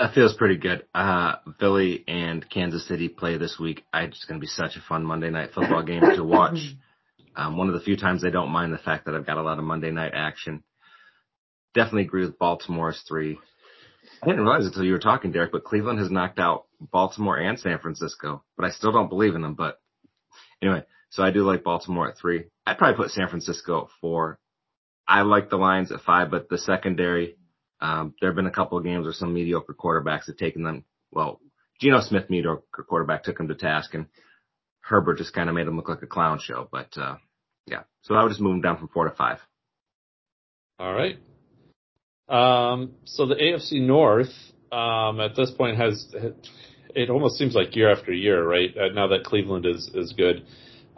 [0.00, 0.86] That feels pretty good.
[0.94, 3.84] Uh, Philly and Kansas City play this week.
[3.92, 6.58] I just going to be such a fun Monday night football game to watch.
[7.36, 9.42] Um, one of the few times I don't mind the fact that I've got a
[9.42, 10.64] lot of Monday night action.
[11.74, 13.38] Definitely agree with Baltimore's three.
[14.20, 17.38] I didn't realize it until you were talking, Derek, but Cleveland has knocked out Baltimore
[17.38, 19.54] and San Francisco, but I still don't believe in them.
[19.54, 19.80] But
[20.60, 22.46] anyway, so I do like Baltimore at three.
[22.66, 24.40] I'd probably put San Francisco at four.
[25.06, 27.36] I like the Lions at five, but the secondary,
[27.80, 30.84] um, there have been a couple of games where some mediocre quarterbacks have taken them.
[31.10, 31.40] Well,
[31.80, 34.06] Geno Smith, mediocre quarterback, took him to task, and
[34.80, 36.68] Herbert just kind of made him look like a clown show.
[36.70, 37.16] But uh,
[37.66, 39.38] yeah, so I would just move him down from four to five.
[40.78, 41.18] All right.
[42.28, 44.32] Um, so the AFC North
[44.70, 46.06] um, at this point has
[46.94, 48.70] it almost seems like year after year, right?
[48.76, 50.44] Uh, now that Cleveland is is good,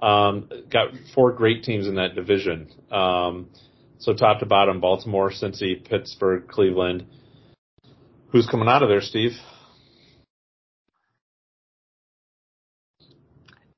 [0.03, 2.69] um, got four great teams in that division.
[2.91, 3.51] Um,
[4.03, 7.07] so top to bottom, Baltimore, Cincy, Pittsburgh, Cleveland.
[8.31, 9.33] Who's coming out of there, Steve?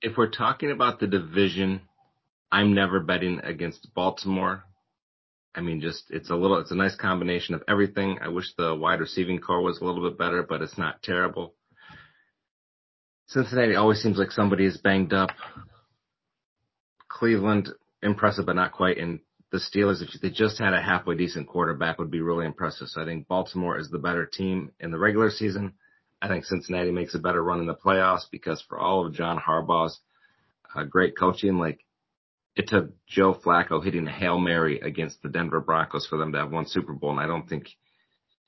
[0.03, 1.81] If we're talking about the division,
[2.53, 4.65] I'm never betting against Baltimore
[5.55, 8.19] I mean, just it's a little, it's a nice combination of everything.
[8.21, 11.55] I wish the wide receiving corps was a little bit better, but it's not terrible.
[13.29, 15.31] Cincinnati always seems like somebody is banged up.
[17.09, 17.71] Cleveland,
[18.03, 18.99] impressive, but not quite.
[18.99, 19.21] And
[19.55, 22.89] the Steelers, if they just had a halfway decent quarterback, would be really impressive.
[22.89, 25.75] So I think Baltimore is the better team in the regular season.
[26.21, 29.39] I think Cincinnati makes a better run in the playoffs because for all of John
[29.39, 30.01] Harbaugh's
[30.75, 31.79] uh, great coaching, like
[32.57, 36.39] it took Joe Flacco hitting a Hail Mary against the Denver Broncos for them to
[36.39, 37.13] have one Super Bowl.
[37.13, 37.69] And I don't think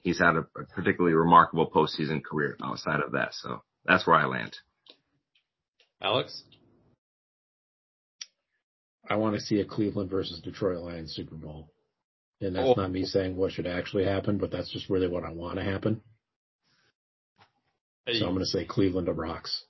[0.00, 3.32] he's had a, a particularly remarkable postseason career outside of that.
[3.32, 4.56] So that's where I land.
[6.02, 6.42] Alex?
[9.08, 11.72] I want to see a Cleveland versus Detroit Lions Super Bowl.
[12.40, 12.74] And that's oh.
[12.76, 15.64] not me saying what should actually happen, but that's just really what I want to
[15.64, 16.02] happen.
[18.04, 18.18] Hey.
[18.18, 19.64] So I'm going to say Cleveland to rocks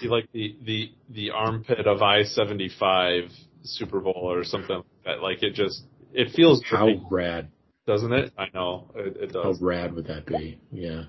[0.00, 3.24] see like the the the armpit of I seventy five
[3.62, 5.22] Super Bowl or something like that.
[5.22, 5.82] Like it just
[6.12, 7.48] it feels how great, rad,
[7.86, 8.32] doesn't it?
[8.36, 9.58] I know it, it, does.
[9.58, 10.58] How rad would that be?
[10.70, 11.04] Yeah.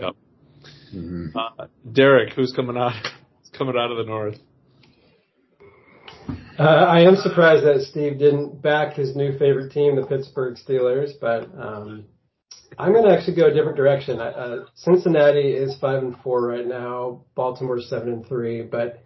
[0.00, 0.14] Yep.
[0.94, 1.36] Mm-hmm.
[1.36, 2.92] Uh, Derek, who's coming out?
[3.56, 4.38] coming out of the north.
[6.58, 11.12] Uh, I am surprised that Steve didn't back his new favorite team, the Pittsburgh Steelers,
[11.18, 12.04] but um,
[12.78, 14.20] I'm going to actually go a different direction.
[14.20, 17.24] Uh, Cincinnati is five and four right now.
[17.34, 18.62] Baltimore seven and three.
[18.62, 19.02] But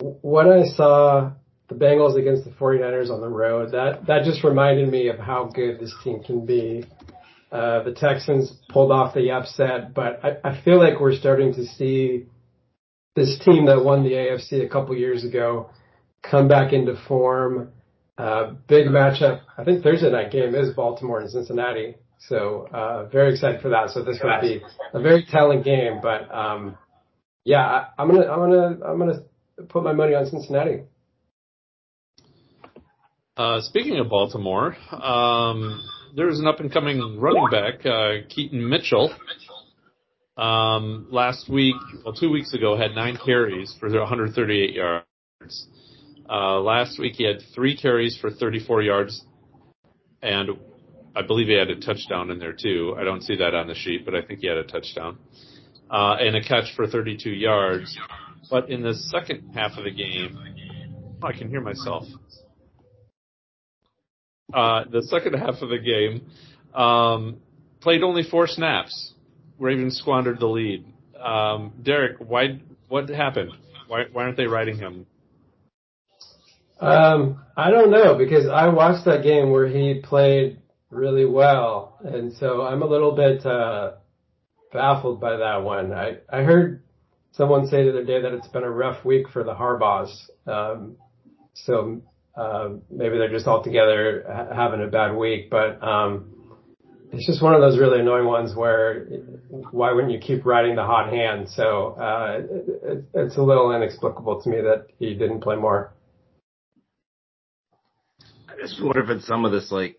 [0.00, 1.30] when I saw
[1.68, 5.44] the Bengals against the 49ers on the road, that that just reminded me of how
[5.54, 6.84] good this team can be.
[7.52, 11.64] Uh, the Texans pulled off the upset, but I, I feel like we're starting to
[11.66, 12.26] see
[13.16, 15.70] this team that won the AFC a couple years ago
[16.22, 17.70] come back into form.
[18.18, 19.40] Uh, big matchup.
[19.56, 21.96] I think Thursday night game is Baltimore and Cincinnati.
[22.28, 23.90] So, uh, very excited for that.
[23.90, 24.60] So this will be
[24.92, 26.76] a very telling game, but, um,
[27.44, 29.20] yeah, I, I'm gonna, I'm gonna, I'm gonna
[29.68, 30.82] put my money on Cincinnati.
[33.38, 35.80] Uh, speaking of Baltimore, um,
[36.14, 39.14] there's an up and coming running back, uh, Keaton Mitchell.
[40.36, 45.68] Um, last week, well, two weeks ago, had nine carries for 138 yards.
[46.30, 49.24] Uh, last week he had three carries for 34 yards,
[50.22, 50.50] and
[51.16, 52.94] I believe he had a touchdown in there too.
[52.96, 55.18] I don't see that on the sheet, but I think he had a touchdown
[55.90, 57.98] uh, and a catch for 32 yards.
[58.48, 60.38] But in the second half of the game,
[61.20, 62.04] oh, I can hear myself.
[64.54, 66.26] Uh, the second half of the game,
[66.74, 67.38] um,
[67.80, 69.14] played only four snaps.
[69.58, 70.84] Ravens squandered the lead.
[71.20, 72.60] Um, Derek, why?
[72.88, 73.52] What happened?
[73.88, 75.06] Why, why aren't they riding him?
[76.80, 80.58] Um, I don't know because I watched that game where he played
[80.90, 83.92] really well, and so I'm a little bit uh,
[84.72, 85.92] baffled by that one.
[85.92, 86.82] I I heard
[87.32, 90.10] someone say the other day that it's been a rough week for the Harbaughs.
[90.46, 90.96] Um,
[91.54, 92.00] so
[92.34, 96.34] uh, maybe they're just all together ha- having a bad week, but um,
[97.12, 99.04] it's just one of those really annoying ones where
[99.70, 101.48] why wouldn't you keep riding the hot hand?
[101.50, 102.40] So uh,
[102.84, 105.92] it, it's a little inexplicable to me that he didn't play more.
[108.60, 109.96] Just wonder if it's some of this like.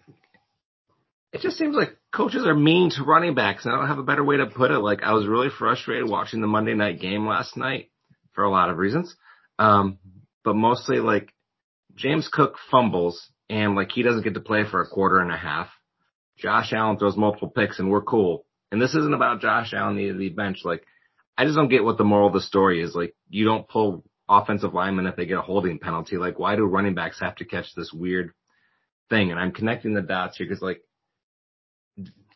[1.33, 4.03] It just seems like coaches are mean to running backs, and I don't have a
[4.03, 4.79] better way to put it.
[4.79, 7.89] Like I was really frustrated watching the Monday night game last night
[8.33, 9.15] for a lot of reasons,
[9.57, 9.97] um,
[10.43, 11.33] but mostly like
[11.95, 15.37] James Cook fumbles and like he doesn't get to play for a quarter and a
[15.37, 15.69] half.
[16.37, 18.45] Josh Allen throws multiple picks and we're cool.
[18.71, 20.65] And this isn't about Josh Allen needing to be benched.
[20.65, 20.83] Like
[21.37, 22.95] I just don't get what the moral of the story is.
[22.95, 26.17] Like you don't pull offensive linemen if they get a holding penalty.
[26.17, 28.31] Like why do running backs have to catch this weird
[29.11, 29.29] thing?
[29.29, 30.81] And I'm connecting the dots here because like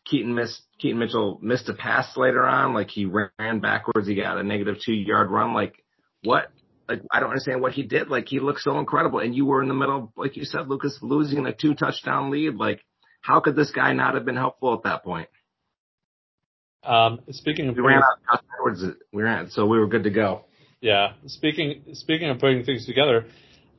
[0.08, 2.74] Keaton missed Keaton Mitchell missed a pass later on.
[2.74, 4.06] Like he ran backwards.
[4.06, 5.52] He got a negative two yard run.
[5.52, 5.74] Like
[6.22, 6.52] what?
[6.88, 8.08] Like I don't understand what he did.
[8.08, 10.98] Like he looked so incredible, and you were in the middle, like you said, Lucas,
[11.02, 12.54] losing a two touchdown lead.
[12.54, 12.80] Like
[13.20, 15.28] how could this guy not have been helpful at that point?
[16.84, 18.98] Um, speaking of we ran out towards it.
[19.12, 20.44] We ran, so we were good to go.
[20.80, 21.14] Yeah.
[21.26, 23.26] Speaking speaking of putting things together,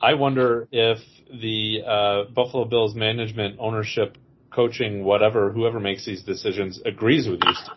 [0.02, 4.18] I wonder if the uh, Buffalo Bills management, ownership,
[4.54, 7.70] coaching, whatever, whoever makes these decisions agrees with these.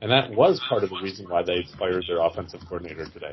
[0.00, 3.32] And that was part of the reason why they fired their offensive coordinator today.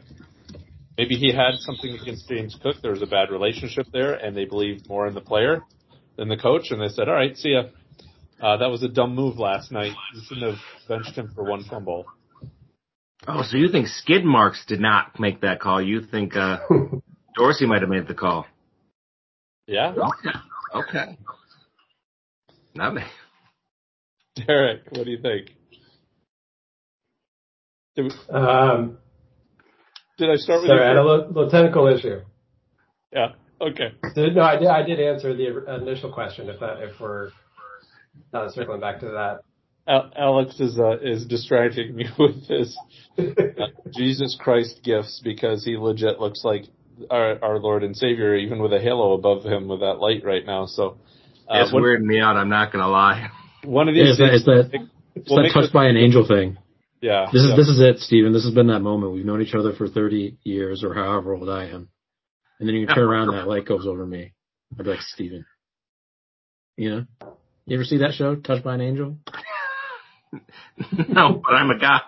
[0.98, 2.76] Maybe he had something against James Cook.
[2.82, 5.62] There was a bad relationship there, and they believed more in the player
[6.18, 7.64] than the coach, and they said, "All right, see ya."
[8.42, 9.94] Uh, that was a dumb move last night.
[10.14, 12.06] You shouldn't have benched him for one fumble.
[13.28, 15.82] Oh, so you think skid marks did not make that call?
[15.82, 16.60] You think uh,
[17.40, 18.46] Dorsey might have made the call?
[19.66, 19.94] Yeah.
[19.96, 20.38] Okay.
[20.76, 21.18] Okay.
[22.76, 23.02] Not me.
[24.46, 25.56] Derek, what do you think?
[27.96, 28.98] Did, we, Um,
[30.18, 31.08] did I start with sorry, I had a you?
[31.08, 32.20] little, little technical issue.
[33.14, 33.28] Yeah.
[33.62, 33.94] Okay.
[34.16, 36.50] Did, no, I did, I did answer the initial question.
[36.50, 37.30] If that, if we're
[38.34, 39.40] not circling back to that.
[39.88, 42.78] Alex is uh, is distracting me with his
[43.18, 43.24] uh,
[43.96, 46.66] Jesus Christ gifts because he legit looks like
[47.10, 50.46] our, our Lord and Savior, even with a halo above him with that light right
[50.46, 50.66] now.
[50.66, 50.98] So
[51.50, 52.36] uh, It's weirding me out.
[52.38, 53.30] I'm not gonna lie.
[53.64, 56.26] one of Yeah, these it's that, that, things- it's we'll that touched by an angel
[56.28, 56.58] thing.
[57.02, 57.28] yeah.
[57.34, 57.56] This is yeah.
[57.56, 58.32] this is it, Steven.
[58.34, 59.14] This has been that moment.
[59.14, 61.90] We've known each other for 30 years or however old I am.
[62.60, 64.34] And then you turn around and that light goes over me.
[64.78, 65.46] I'd be like, Steven.
[66.78, 67.06] You know?
[67.66, 69.18] You ever see that show, Touched by an Angel?
[71.10, 72.00] no, but I'm a guy.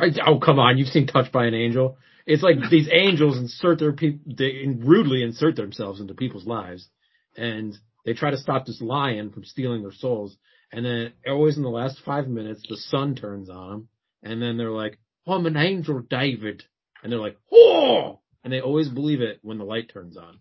[0.00, 0.78] I, oh, come on.
[0.78, 1.96] You've seen Touched by an Angel.
[2.26, 6.88] It's like these angels insert their pe- they rudely insert themselves into people's lives.
[7.36, 10.36] And they try to stop this lion from stealing their souls.
[10.72, 13.88] And then always in the last five minutes, the sun turns on them.
[14.22, 16.62] And then they're like, oh, I'm an angel, David.
[17.02, 18.20] And they're like, oh!
[18.44, 20.38] And they always believe it when the light turns on.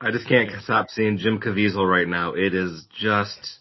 [0.00, 2.32] I just can't stop seeing Jim Caviezel right now.
[2.32, 3.58] It is just.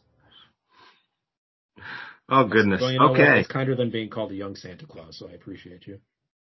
[2.30, 2.80] Oh goodness.
[2.82, 3.20] Well, you know what?
[3.20, 3.40] okay.
[3.40, 6.00] It's kinder than being called a young Santa Claus, so I appreciate you.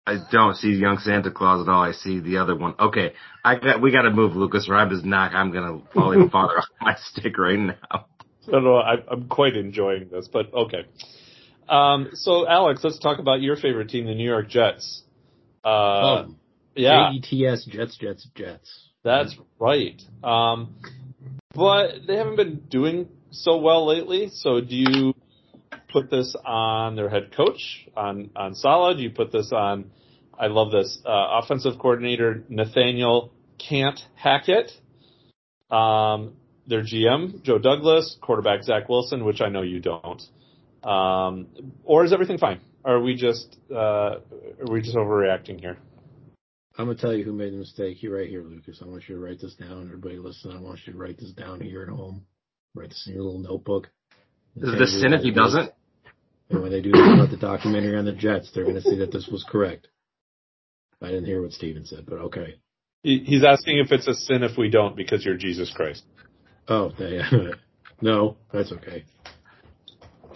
[0.05, 1.81] I don't see young Santa Claus at all.
[1.81, 2.75] I see the other one.
[2.77, 3.81] Okay, I got.
[3.81, 5.33] We got to move, Lucas, or I'm just not.
[5.33, 8.05] I'm gonna fall even farther off my stick right now.
[8.47, 8.75] I don't know.
[8.75, 10.85] I, I'm quite enjoying this, but okay.
[11.69, 15.03] Um, so, Alex, let's talk about your favorite team, the New York Jets.
[15.63, 16.35] Uh, oh,
[16.75, 18.89] yeah, J-E-T-S, Jets, Jets, Jets.
[19.03, 20.01] that's right.
[20.21, 20.75] Um,
[21.53, 24.29] but they haven't been doing so well lately.
[24.33, 25.13] So do you
[25.93, 28.97] put this on their head coach on on Saleh?
[28.97, 29.91] Do you put this on?
[30.37, 34.71] I love this uh, offensive coordinator Nathaniel can't hack it.
[35.73, 36.33] Um,
[36.67, 40.21] their GM Joe Douglas, quarterback Zach Wilson, which I know you don't.
[40.83, 41.47] Um,
[41.83, 42.59] or is everything fine?
[42.83, 45.77] Are we just uh, are we just overreacting here?
[46.77, 48.01] I'm gonna tell you who made the mistake.
[48.01, 48.79] You right here, Lucas.
[48.81, 49.85] I want you to write this down.
[49.87, 52.25] Everybody listen, I want you to write this down here at home.
[52.73, 53.89] Write this in your little notebook.
[54.55, 55.71] Is it a sin if he doesn't?
[56.53, 59.27] And when they do about the documentary on the Jets, they're gonna see that this
[59.27, 59.87] was correct.
[61.01, 62.59] I didn't hear what Steven said, but okay.
[63.01, 66.03] He's asking if it's a sin if we don't because you're Jesus Christ.
[66.67, 66.91] Oh,
[68.01, 69.03] no, that's okay.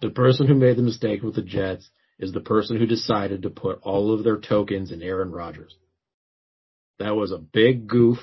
[0.00, 1.88] the person who made the mistake with the Jets
[2.18, 5.76] is the person who decided to put all of their tokens in Aaron Rodgers.
[6.98, 8.18] That was a big goof.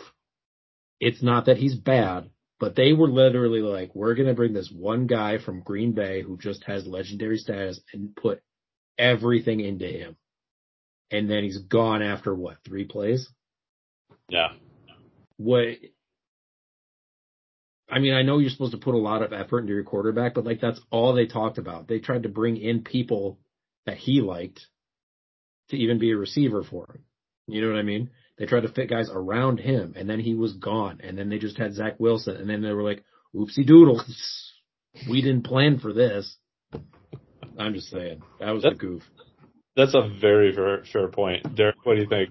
[1.00, 2.30] It's not that he's bad,
[2.60, 6.22] but they were literally like, we're going to bring this one guy from Green Bay
[6.22, 8.42] who just has legendary status and put
[8.98, 10.16] everything into him.
[11.12, 13.30] And then he's gone after what, three plays?
[14.30, 14.50] Yeah.
[15.38, 15.66] What,
[17.90, 20.34] I mean, I know you're supposed to put a lot of effort into your quarterback,
[20.34, 21.88] but like that's all they talked about.
[21.88, 23.38] They tried to bring in people
[23.86, 24.66] that he liked
[25.70, 27.04] to even be a receiver for him.
[27.48, 28.10] You know what I mean?
[28.38, 31.38] They tried to fit guys around him and then he was gone and then they
[31.38, 33.04] just had Zach Wilson and then they were like,
[33.36, 34.54] oopsie doodles.
[35.10, 36.38] We didn't plan for this.
[37.58, 38.22] I'm just saying.
[38.40, 39.04] That was That's, a goof.
[39.76, 41.56] That's a very, very fair point.
[41.56, 42.30] Derek, what do you think?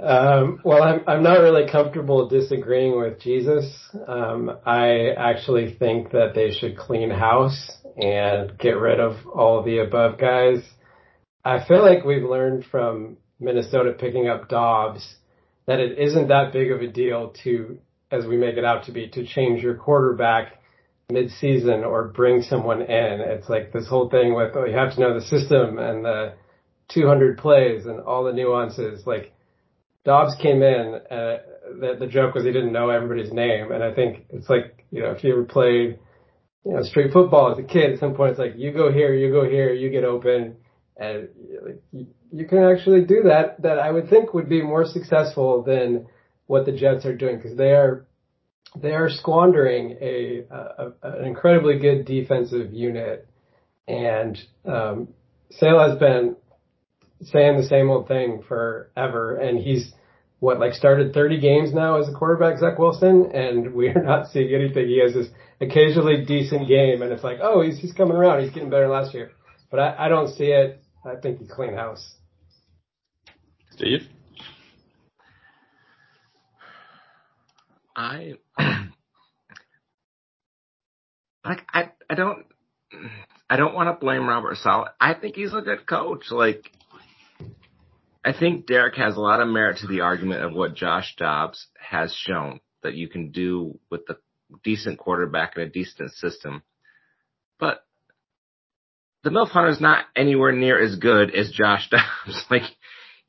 [0.00, 3.72] Um, well, I'm I'm not really comfortable disagreeing with Jesus.
[4.08, 9.78] Um, I actually think that they should clean house and get rid of all the
[9.78, 10.64] above guys.
[11.44, 15.16] I feel like we've learned from Minnesota picking up Dobbs
[15.66, 17.78] that it isn't that big of a deal to,
[18.10, 20.60] as we make it out to be, to change your quarterback
[21.10, 23.20] mid-season or bring someone in.
[23.20, 26.34] It's like this whole thing with, oh, you have to know the system and the
[26.88, 29.06] 200 plays and all the nuances.
[29.06, 29.32] Like
[30.04, 31.38] Dobbs came in, uh,
[31.80, 33.72] the, the joke was he didn't know everybody's name.
[33.72, 35.98] And I think it's like, you know, if you ever played,
[36.64, 39.14] you know, street football as a kid, at some point it's like, you go here,
[39.14, 40.56] you go here, you get open.
[40.96, 41.28] And
[41.92, 46.06] like, you, can actually do that, that I would think would be more successful than
[46.46, 48.06] what the Jets are doing because they are,
[48.76, 53.28] they are squandering a, a, an incredibly good defensive unit.
[53.86, 55.08] And, um,
[55.50, 56.36] Saleh has been
[57.22, 59.36] saying the same old thing forever.
[59.36, 59.92] And he's
[60.40, 64.28] what like started 30 games now as a quarterback, Zach Wilson, and we are not
[64.28, 64.86] seeing anything.
[64.86, 65.28] He has this
[65.60, 68.42] occasionally decent game, and it's like, oh, he's he's coming around.
[68.42, 69.32] He's getting better last year.
[69.70, 70.82] But I, I don't see it.
[71.04, 72.14] I think he's clean house.
[73.76, 74.08] Steve.
[77.96, 78.34] I
[81.44, 82.44] like I I don't
[83.48, 84.90] I don't want to blame Robert Saleh.
[85.00, 86.30] I think he's a good coach.
[86.30, 86.70] Like
[88.24, 91.66] I think Derek has a lot of merit to the argument of what Josh Dobbs
[91.78, 94.16] has shown that you can do with a
[94.62, 96.62] decent quarterback and a decent system.
[97.58, 97.84] But
[99.24, 102.44] the MILF Hunter is not anywhere near as good as Josh Dobbs.
[102.50, 102.62] like,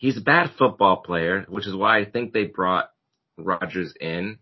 [0.06, 2.90] he's a bad football player, which is why I think they brought
[3.40, 4.38] Rodgers in.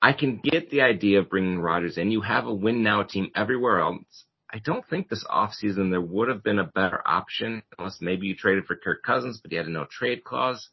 [0.00, 2.12] I can get the idea of bringing Rodgers in.
[2.12, 4.24] You have a win now team everywhere else.
[4.48, 8.36] I don't think this offseason there would have been a better option unless maybe you
[8.36, 10.68] traded for Kirk Cousins, but he had a no trade clause.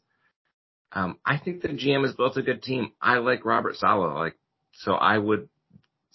[0.92, 2.92] Um, I think the GM has built a good team.
[3.02, 4.14] I like Robert Saleh.
[4.14, 4.36] Like,
[4.74, 5.50] so I would,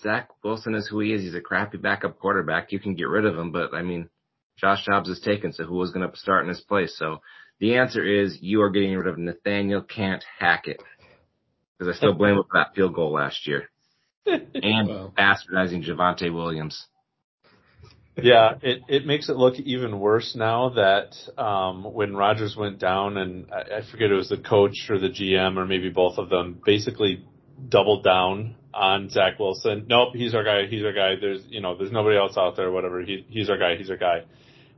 [0.01, 1.23] Zach Wilson is who he is.
[1.23, 2.71] He's a crappy backup quarterback.
[2.71, 4.09] You can get rid of him, but I mean,
[4.61, 6.97] Josh Dobbs is taken, so who was going to start in his place?
[6.97, 7.21] So
[7.61, 10.83] the answer is you are getting rid of Nathaniel Can't Hack It.
[11.79, 13.69] Because I still blame him for that field goal last year.
[14.27, 15.13] And Wow.
[15.17, 16.87] bastardizing Javonte Williams.
[18.17, 23.17] yeah, it, it makes it look even worse now that um, when Rodgers went down,
[23.17, 26.29] and I, I forget it was the coach or the GM or maybe both of
[26.29, 27.25] them, basically
[27.69, 29.87] doubled down on Zach Wilson.
[29.89, 30.67] Nope, he's our guy.
[30.67, 31.15] He's our guy.
[31.21, 32.71] There's you know there's nobody else out there.
[32.71, 33.01] Whatever.
[33.03, 33.77] He he's our guy.
[33.77, 34.25] He's our guy.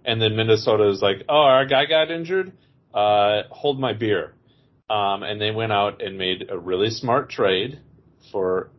[0.05, 2.53] And then Minnesota is like, oh, our guy got injured.
[2.95, 4.35] Uh, hold my beer.
[4.91, 7.81] Um, and they went out and made a really smart trade
[8.31, 8.71] for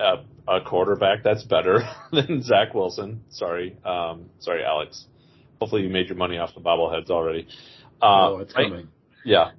[0.00, 1.80] a, a quarterback that's better
[2.12, 3.22] than Zach Wilson.
[3.30, 5.04] Sorry, um, sorry, Alex.
[5.60, 7.46] Hopefully you made your money off the bobbleheads already.
[8.00, 8.88] Uh, oh, it's right- coming.
[9.24, 9.50] yeah,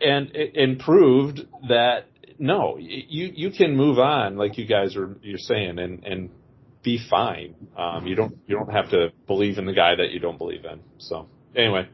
[0.00, 2.06] and and proved that
[2.38, 6.30] no, you you can move on like you guys are you're saying and and
[6.82, 7.54] be fine.
[7.76, 10.64] Um, you don't you don't have to believe in the guy that you don't believe
[10.64, 10.80] in.
[10.98, 11.88] So anyway,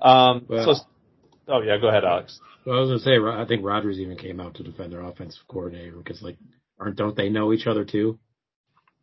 [0.00, 0.84] um, Well- so
[1.48, 2.40] oh yeah, go ahead, Alex.
[2.64, 5.42] Well, I was gonna say, I think Rodgers even came out to defend their offensive
[5.48, 6.36] coordinator because, like,
[6.78, 8.18] Or don't they know each other too?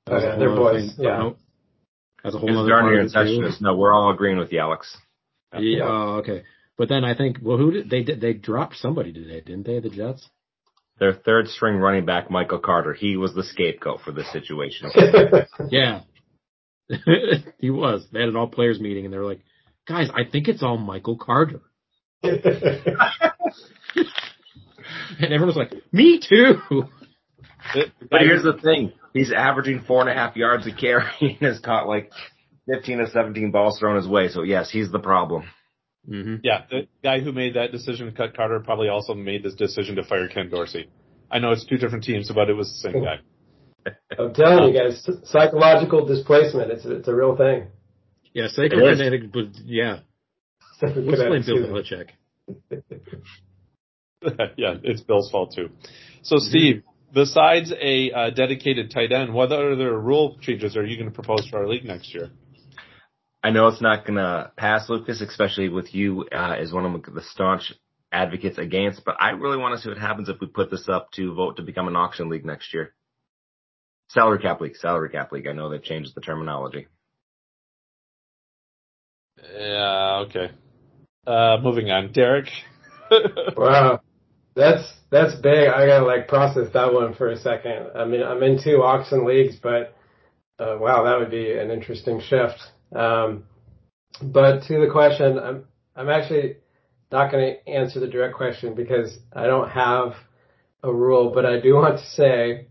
[0.07, 0.95] Oh, yeah, they're boys.
[0.95, 1.05] thing.
[1.05, 1.17] Yeah.
[1.17, 1.35] No.
[2.23, 3.63] That's a whole other darn near of in it touch too.
[3.63, 4.95] No, we're all agreeing with the Alex.
[5.57, 5.83] Yeah.
[5.83, 6.43] Oh, okay.
[6.77, 9.79] But then I think, well, who did they did they dropped somebody today, didn't they?
[9.79, 10.27] The Jets.
[10.99, 14.91] Their third string running back, Michael Carter, he was the scapegoat for this situation.
[15.69, 16.01] Yeah.
[17.59, 18.05] he was.
[18.11, 19.41] They had an all players meeting and they were like,
[19.87, 21.61] guys, I think it's all Michael Carter.
[25.19, 26.57] And everyone's like, me too.
[26.69, 26.85] The-
[27.99, 31.37] the But here's the thing: he's averaging four and a half yards a carry and
[31.41, 32.11] has caught like
[32.67, 34.27] fifteen to seventeen balls thrown his way.
[34.29, 35.45] So yes, he's the problem.
[36.07, 39.55] hmm Yeah, the guy who made that decision to cut Carter probably also made this
[39.55, 40.87] decision to fire Ken Dorsey.
[41.31, 43.19] I know it's two different teams, but it was the same guy.
[44.19, 47.67] I'm telling you guys, psychological displacement, it's, it's a real thing.
[48.35, 48.99] Yeah, It is.
[48.99, 49.99] psychokinetic, but yeah.
[50.81, 52.09] Let's blame Bill Belichick.
[54.57, 55.69] yeah, it's Bill's fault too.
[56.21, 56.83] So Steve,
[57.13, 61.47] besides a uh, dedicated tight end, what other rule changes are you going to propose
[61.49, 62.29] for our league next year?
[63.41, 67.21] I know it's not gonna pass, Lucas, especially with you uh, as one of the
[67.21, 67.71] staunch
[68.11, 69.05] advocates against.
[69.05, 71.57] But I really want to see what happens if we put this up to vote
[71.57, 72.95] to become an auction league next year.
[74.09, 75.47] Salary cap league, salary cap league.
[75.47, 76.87] I know they've changed the terminology.
[79.53, 80.51] Yeah, okay.
[81.25, 82.49] Uh, moving on, Derek.
[83.55, 84.01] Wow.
[84.55, 85.67] That's that's big.
[85.67, 87.89] I gotta like process that one for a second.
[87.95, 89.95] I mean, I'm in two auction leagues, but
[90.57, 92.59] uh, wow, that would be an interesting shift.
[92.95, 93.43] Um,
[94.21, 95.65] but to the question, I'm
[95.95, 96.57] I'm actually
[97.11, 100.13] not going to answer the direct question because I don't have
[100.83, 102.67] a rule, but I do want to say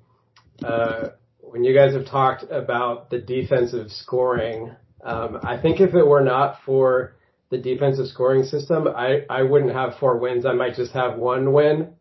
[0.65, 1.11] uh,
[1.41, 4.75] when you guys have talked about the defensive scoring,
[5.05, 7.15] um, I think if it were not for
[7.51, 10.47] the defensive scoring system, I, I wouldn't have four wins.
[10.47, 11.93] I might just have one win,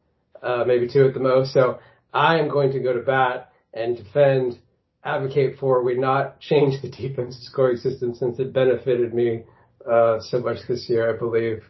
[0.41, 1.53] uh, maybe two at the most.
[1.53, 1.79] So
[2.13, 4.57] I am going to go to bat and defend,
[5.03, 9.43] advocate for we not change the defensive scoring system since it benefited me
[9.89, 11.63] uh, so much this year, I believe.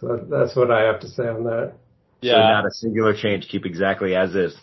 [0.00, 1.74] So that's what I have to say on that.
[2.22, 3.48] So not a singular change.
[3.48, 4.56] Keep exactly as is.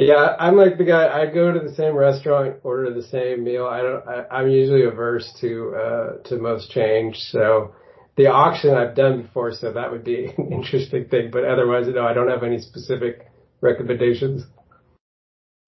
[0.00, 1.08] Yeah, I'm like the guy.
[1.08, 3.66] I go to the same restaurant, order the same meal.
[3.66, 4.06] I don't.
[4.06, 7.16] I, I'm usually averse to uh, to most change.
[7.16, 7.74] So
[8.16, 11.30] the auction I've done before, so that would be an interesting thing.
[11.32, 13.26] But otherwise, no, I don't have any specific
[13.60, 14.44] recommendations.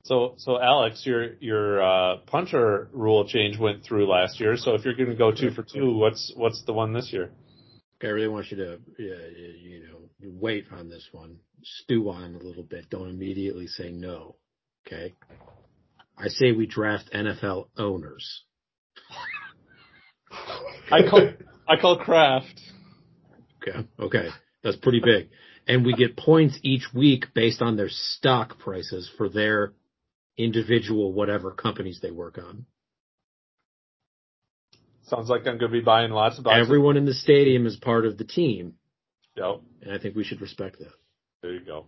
[0.05, 4.57] So, so Alex, your your uh, punter rule change went through last year.
[4.57, 7.33] So, if you're going to go two for two, what's what's the one this year?
[8.01, 9.17] I really want you to, yeah,
[9.61, 12.91] you know, wait on this one, stew on a little bit.
[12.91, 14.37] Don't immediately say no.
[14.87, 15.15] Okay.
[16.17, 18.45] I say we draft NFL owners.
[20.91, 21.31] I call
[21.69, 22.61] I call Kraft.
[23.63, 23.87] Okay.
[23.99, 24.29] Okay.
[24.63, 25.31] That's pretty big.
[25.67, 29.73] And we get points each week based on their stock prices for their
[30.37, 32.67] individual whatever companies they work on.
[35.05, 36.67] Sounds like I'm going to be buying lots of boxes.
[36.67, 38.75] Everyone in the stadium is part of the team,
[39.37, 40.93] Yep, and I think we should respect that.
[41.43, 41.87] there you go.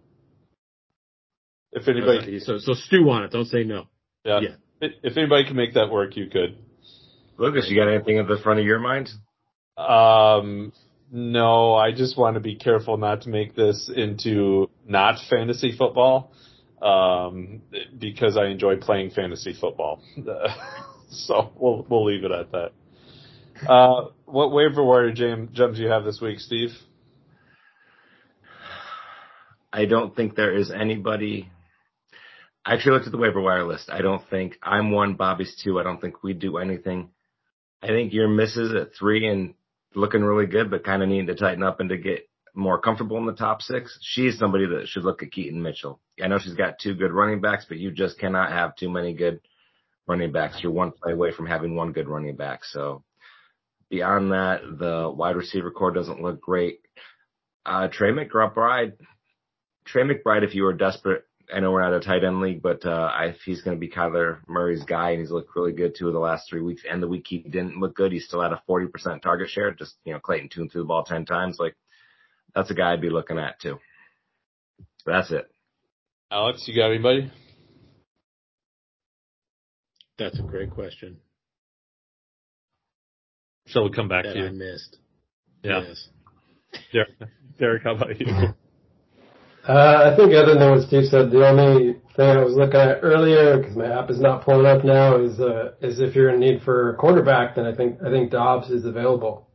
[1.72, 3.30] If anybody, So, so stew on it.
[3.30, 3.86] Don't say no.
[4.24, 4.48] yeah, yeah.
[4.80, 6.56] If- if anybody can make that work, you could.
[7.38, 9.08] Lucas, you got anything at the front of your mind?
[9.76, 10.72] Um,
[11.10, 16.32] no, I just want to be careful not to make this into not fantasy football,
[16.82, 17.62] um,
[17.98, 20.02] because I enjoy playing fantasy football.
[21.10, 22.72] so we'll we'll leave it at that.
[23.68, 26.70] Uh, what waiver wire jam gems you have this week, Steve?
[29.72, 31.50] I don't think there is anybody.
[32.64, 33.90] I actually looked at the waiver wire list.
[33.90, 35.80] I don't think I'm one, Bobby's two.
[35.80, 37.10] I don't think we do anything.
[37.82, 39.54] I think your misses at three and
[39.94, 43.16] looking really good, but kind of needing to tighten up and to get more comfortable
[43.18, 43.98] in the top six.
[44.02, 46.00] She's somebody that should look at Keaton Mitchell.
[46.22, 49.14] I know she's got two good running backs, but you just cannot have too many
[49.14, 49.40] good
[50.06, 50.58] running backs.
[50.62, 52.64] You're one play away from having one good running back.
[52.64, 53.02] So
[53.90, 56.80] beyond that, the wide receiver corps doesn't look great.
[57.64, 58.92] Uh, Trey McBride,
[59.84, 62.84] Trey McBride, if you were desperate, I know we're not a tight end league, but
[62.86, 65.94] uh, I, if he's going to be Kyler Murray's guy, and he's looked really good
[65.98, 68.42] too of the last three weeks, and the week he didn't look good, he still
[68.42, 69.72] had a 40% target share.
[69.72, 71.56] Just you know, Clayton tuned through the ball 10 times.
[71.58, 71.76] Like
[72.54, 73.78] that's a guy I'd be looking at too.
[75.04, 75.50] That's it.
[76.30, 77.30] Alex, you got anybody?
[80.18, 81.18] That's a great question
[83.66, 84.52] Shall we'll come back that to I you?
[84.52, 84.98] missed.
[85.62, 85.80] Yeah.
[85.86, 86.08] Yes.
[86.92, 87.10] Derek,
[87.58, 88.26] Derek, how about you?
[89.68, 92.98] Uh, I think other than what Steve said, the only thing I was looking at
[93.02, 96.40] earlier, because my app is not pulling up now, is uh, is if you're in
[96.40, 99.48] need for a quarterback, then I think I think Dobbs is available.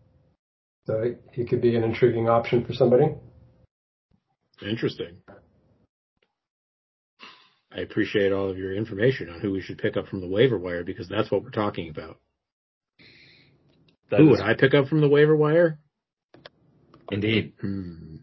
[0.86, 3.16] So he- he could be an intriguing option for somebody.
[4.62, 5.18] Interesting.
[7.70, 10.58] I appreciate all of your information on who we should pick up from the waiver
[10.58, 12.18] wire because that's what we're talking about.
[14.10, 15.80] That who is- would I pick up from the waiver wire?
[17.12, 17.54] Indeed.
[17.60, 18.16] Hmm.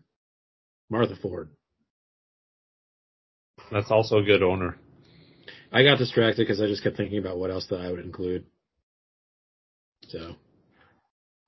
[0.89, 1.51] Martha Ford.
[3.71, 4.77] That's also a good owner.
[5.73, 8.47] I got distracted because I just kept thinking about what else that I would include.
[10.09, 10.37] So,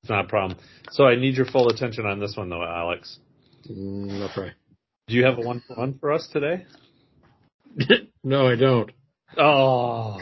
[0.03, 0.59] It's not a problem.
[0.91, 3.19] So I need your full attention on this one though, Alex.
[3.71, 4.53] mm, I'll try.
[5.09, 6.67] Do you have a one for one for us today?
[8.25, 8.91] no, I don't.
[9.39, 10.19] Oh,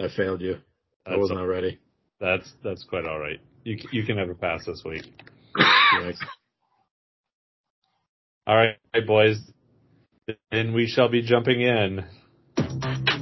[0.00, 0.56] I failed you.
[1.06, 1.78] I That's was not ready.
[2.20, 3.40] that's that's quite all right.
[3.64, 5.04] You you can have a pass this week.
[8.46, 8.76] All right,
[9.06, 9.38] boys.
[10.50, 12.04] Then we shall be jumping in.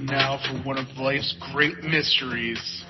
[0.02, 2.84] Now for one of life's great mysteries.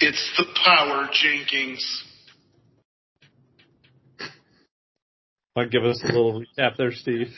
[0.00, 2.04] It's the Power Jenkins.
[5.56, 7.28] Want to give us a little recap there, Steve?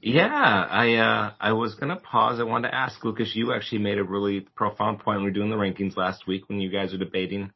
[0.00, 2.40] Yeah, I uh I was gonna pause.
[2.40, 3.32] I wanted to ask Lucas.
[3.34, 5.18] You actually made a really profound point.
[5.18, 7.52] when We were doing the rankings last week when you guys were debating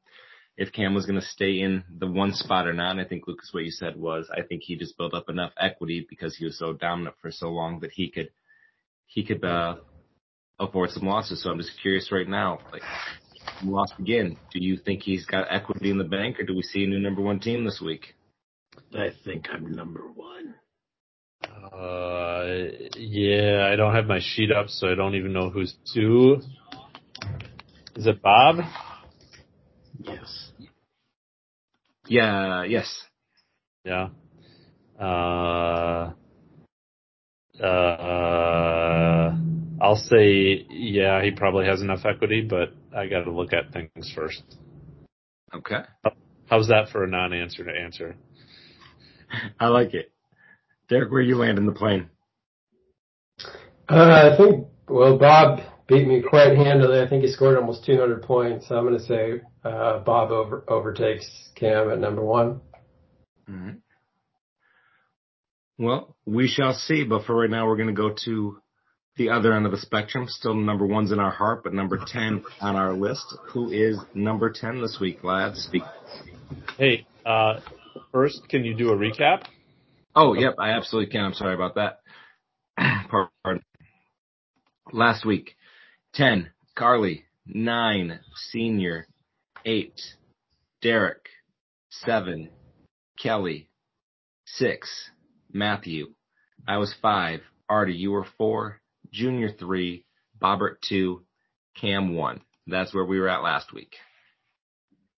[0.57, 2.93] if Cam was gonna stay in the one spot or not.
[2.93, 5.53] And I think Lucas, what you said was, I think he just built up enough
[5.59, 8.31] equity because he was so dominant for so long that he could
[9.07, 9.77] he could uh
[10.59, 11.43] avoid some losses.
[11.43, 12.83] So I'm just curious right now, like
[13.63, 14.37] lost again.
[14.53, 17.01] Do you think he's got equity in the bank, or do we see a new
[17.01, 18.15] number one team this week?
[18.95, 20.55] I think I'm number one.
[21.45, 26.41] Uh, yeah, I don't have my sheet up, so I don't even know who's two.
[27.97, 28.57] Is it Bob?
[30.05, 30.51] Yes.
[32.07, 32.65] Yeah.
[32.65, 33.03] Yes.
[33.85, 34.09] Yeah.
[35.01, 36.13] Uh,
[37.63, 39.35] uh,
[39.81, 44.13] I'll say, yeah, he probably has enough equity, but I got to look at things
[44.15, 44.43] first.
[45.55, 45.81] Okay.
[46.47, 48.17] How's that for a non-answer to answer?
[49.59, 50.13] I like it.
[50.89, 52.11] Derek, where you land in the plane?
[53.89, 57.01] Uh, I think, well, Bob beat me quite handily.
[57.01, 58.69] I think he scored almost 200 points.
[58.69, 62.61] So I'm going to say uh, Bob over, overtakes Cam at number one.
[63.49, 63.77] Alright.
[65.79, 68.59] Well, we shall see, but for right now, we're going to go to
[69.17, 70.27] the other end of the spectrum.
[70.29, 73.37] Still number one's in our heart, but number 10 on our list.
[73.49, 75.69] Who is number 10 this week, lads?
[76.79, 77.61] Hey, uh,
[78.13, 79.45] first, can you do a recap?
[80.15, 81.25] Oh, yep, I absolutely can.
[81.25, 82.01] I'm sorry about that.
[83.43, 83.63] Pardon.
[84.93, 85.57] Last week,
[86.15, 89.09] 10, Carly, 9, Senior,
[89.65, 90.01] 8,
[90.81, 91.27] Derek,
[91.91, 92.51] 7,
[93.21, 93.69] Kelly,
[94.47, 95.11] 6,
[95.53, 96.15] Matthew.
[96.69, 98.81] I was 5, Artie, you were 4,
[99.13, 100.05] Junior 3,
[100.41, 101.25] Bobbert 2,
[101.81, 102.41] Cam 1.
[102.69, 103.97] That's where we were at last week.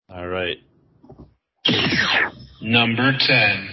[0.09, 0.57] All right.
[2.63, 3.69] Number 10.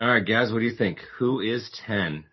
[0.00, 0.98] All right, guys, what do you think?
[1.18, 2.24] Who is 10?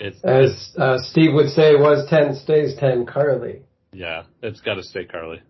[0.00, 3.62] It's, it's As uh, Steve would say, was 10, stays 10, Carly.
[3.92, 5.40] yeah, it's got to stay Carly.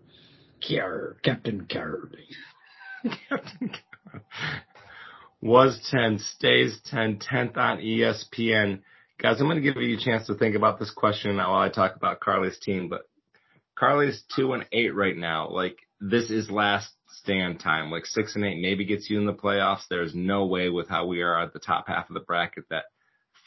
[0.67, 2.27] Car- Captain Carly.
[3.29, 4.23] Captain Carly.
[5.41, 8.79] Was 10, stays 10, 10th on ESPN.
[9.21, 11.69] Guys, I'm going to give you a chance to think about this question while I
[11.69, 13.01] talk about Carly's team, but
[13.75, 15.49] Carly's 2 and 8 right now.
[15.49, 17.91] Like, this is last stand time.
[17.91, 19.83] Like, 6 and 8 maybe gets you in the playoffs.
[19.89, 22.85] There's no way with how we are at the top half of the bracket that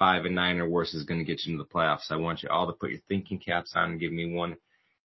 [0.01, 2.11] 5 and 9 or worse is going to get you into the playoffs.
[2.11, 4.57] I want you all to put your thinking caps on and give me one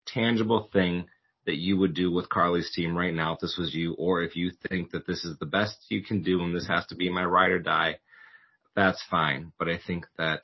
[0.07, 1.05] tangible thing
[1.45, 4.34] that you would do with Carly's team right now if this was you, or if
[4.34, 7.11] you think that this is the best you can do and this has to be
[7.11, 7.99] my ride or die,
[8.74, 9.53] that's fine.
[9.59, 10.41] But I think that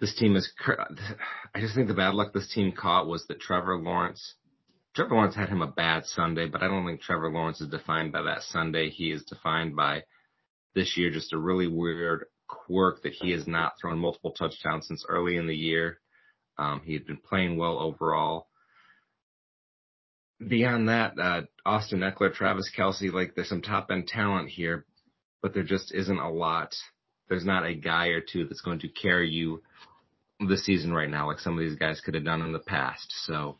[0.00, 0.52] this team is,
[1.54, 4.34] I just think the bad luck this team caught was that Trevor Lawrence,
[4.96, 8.12] Trevor Lawrence had him a bad Sunday, but I don't think Trevor Lawrence is defined
[8.12, 8.90] by that Sunday.
[8.90, 10.02] He is defined by
[10.76, 15.04] this year just a really weird quirk that he has not thrown multiple touchdowns since
[15.08, 15.98] early in the year.
[16.56, 18.46] Um, he had been playing well overall
[20.46, 24.84] beyond that, uh, Austin Ekeler, Travis Kelce, like there's some top end talent here,
[25.42, 26.74] but there just isn't a lot.
[27.28, 29.62] There's not a guy or two that's going to carry you
[30.46, 33.12] the season right now, like some of these guys could have done in the past.
[33.24, 33.58] So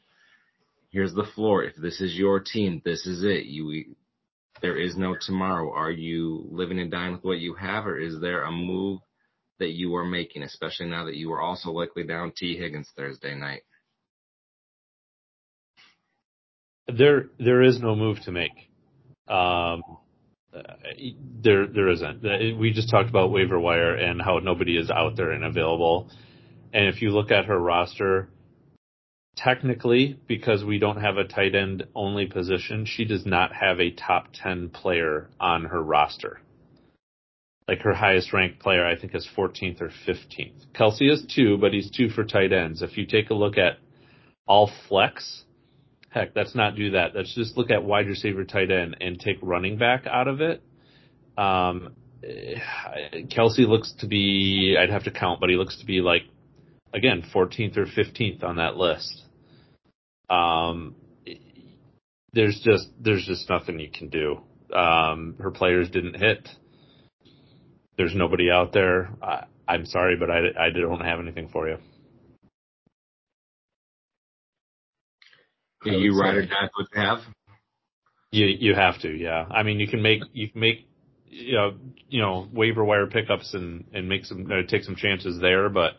[0.90, 1.64] here's the floor.
[1.64, 3.46] If this is your team, this is it.
[3.46, 3.96] You,
[4.62, 5.72] there is no tomorrow.
[5.72, 9.00] Are you living and dying with what you have, or is there a move
[9.58, 13.34] that you are making, especially now that you are also likely down Tee Higgins Thursday
[13.34, 13.62] night?
[16.88, 18.70] There, there is no move to make.
[19.28, 19.82] Um,
[21.42, 22.58] there, there isn't.
[22.58, 26.08] We just talked about waiver wire and how nobody is out there and available.
[26.72, 28.28] And if you look at her roster,
[29.36, 33.90] technically, because we don't have a tight end only position, she does not have a
[33.90, 36.40] top 10 player on her roster.
[37.68, 40.66] Like her highest ranked player, I think, is 14th or 15th.
[40.74, 42.80] Kelce is two, but he's two for tight ends.
[42.80, 43.78] If you take a look at
[44.46, 45.44] all flex,
[46.10, 47.14] heck, let's not do that.
[47.14, 50.62] Let's just look at wide receiver, tight end, and take running back out of it.
[51.36, 56.22] Um, Kelce looks to be, I'd have to count, but he looks to be like,
[56.94, 59.25] again, 14th or 15th on that list.
[60.28, 60.94] Um,
[62.32, 64.40] there's just, there's just nothing you can do.
[64.74, 66.48] Um, her players didn't hit
[67.96, 69.10] there's nobody out there.
[69.22, 71.78] I, I'm sorry, but I, I don't have anything for you.
[75.84, 77.18] Yeah, you ride or die what you have.
[78.32, 79.46] You you have to, yeah.
[79.50, 80.88] I mean, you can make you can make
[81.26, 81.74] you know
[82.08, 85.92] you know waiver wire pickups and and make some uh, take some chances there, but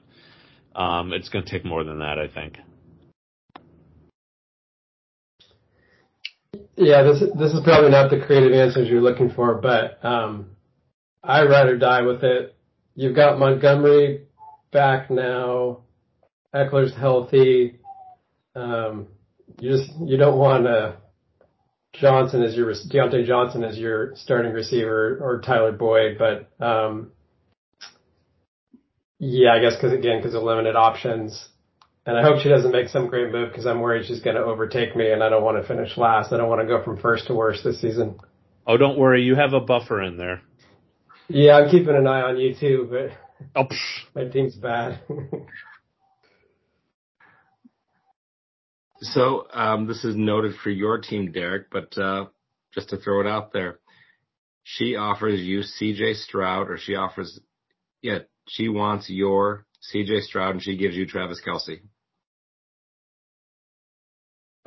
[0.76, 2.58] um, it's going to take more than that, I think.
[6.78, 10.52] Yeah, this this is probably not the creative answers you're looking for, but um,
[11.24, 12.56] I ride or die with it.
[12.94, 14.28] You've got Montgomery
[14.72, 15.80] back now.
[16.54, 17.80] Ekeler's healthy.
[18.56, 19.08] Um,
[19.60, 20.94] you just you don't want uh,
[21.94, 27.12] Johnson as your Diontae Johnson as your starting receiver or Tyler Boyd, but um,
[29.18, 31.50] yeah, I guess because again because of limited options.
[32.08, 34.42] And I hope she doesn't make some great move because I'm worried she's going to
[34.42, 36.32] overtake me, and I don't want to finish last.
[36.32, 38.18] I don't want to go from first to worst this season.
[38.66, 40.42] Oh, don't worry, you have a buffer in there.
[41.28, 43.10] Yeah, I'm keeping an eye on you too, but
[43.58, 43.68] oh,
[44.16, 45.02] my team's bad.
[49.02, 52.28] so um, this is noted for your team, Derek, but uh,
[52.74, 53.80] just to throw it out there,
[54.64, 56.14] she offers you C.J.
[56.14, 57.38] Stroud, or she offers,
[58.02, 60.22] yeah, she wants your C.J.
[60.22, 61.82] Stroud, and she gives you Travis Kelce.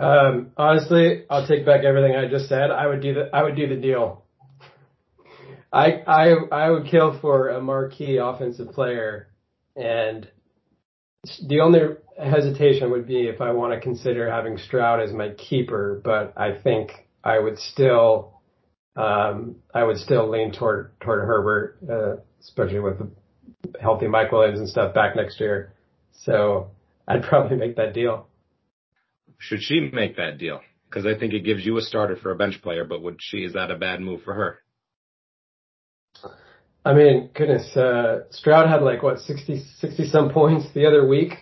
[0.00, 2.70] Um, honestly, I'll take back everything I just said.
[2.70, 4.24] I would do the I would do the deal.
[5.70, 9.28] I I I would kill for a marquee offensive player,
[9.76, 10.26] and
[11.46, 11.80] the only
[12.18, 16.58] hesitation would be if I want to consider having Stroud as my keeper, but I
[16.62, 16.92] think
[17.22, 18.40] I would still
[18.96, 23.10] um, I would still lean toward toward Herbert, uh, especially with the
[23.78, 25.74] healthy Mike Williams and stuff back next year.
[26.24, 26.70] So
[27.06, 28.28] I'd probably make that deal.
[29.40, 30.60] Should she make that deal?
[30.88, 33.38] Because I think it gives you a starter for a bench player, but would she?
[33.38, 34.58] Is that a bad move for her?
[36.84, 41.32] I mean, goodness, uh, Stroud had like what 60, 60 some points the other week.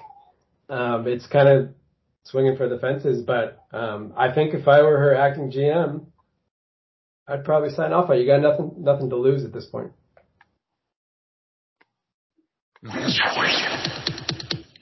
[0.69, 1.71] Um, it's kind of
[2.23, 6.07] swinging for the fences, but um, I think if I were her acting GM,
[7.27, 8.19] I'd probably sign off on.
[8.19, 9.93] You got nothing, nothing to lose at this point.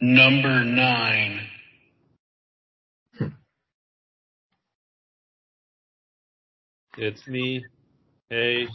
[0.01, 1.46] Number nine.
[6.97, 7.65] It's me.
[8.31, 8.67] Hey,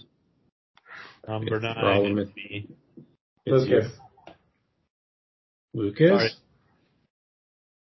[1.27, 1.75] Number It's nine.
[1.75, 2.67] problem It's with- me.
[3.45, 3.75] It's you.
[3.75, 3.91] Lucas.
[5.73, 6.09] Lucas?
[6.09, 6.29] Sorry.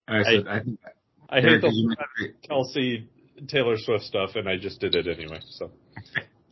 [0.09, 0.81] All right, so I, think
[1.29, 3.07] I hate the did you make- Kelce
[3.49, 5.41] Taylor Swift stuff, and I just did it anyway.
[5.51, 5.71] So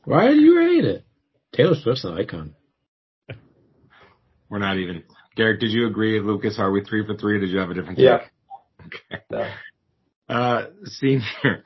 [0.05, 1.05] Why do you hate it?
[1.53, 2.55] Taylor Swift's an icon.
[4.49, 5.03] we're not even.
[5.37, 6.59] Derek, did you agree, Lucas?
[6.59, 7.37] Are we three for three?
[7.37, 7.99] Or did you have a different?
[7.99, 8.19] Yeah.
[8.19, 8.29] take?
[9.11, 9.23] Okay.
[9.31, 10.35] No.
[10.35, 11.65] Uh, senior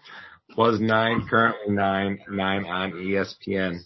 [0.57, 3.81] was nine, currently nine, nine on ESPN.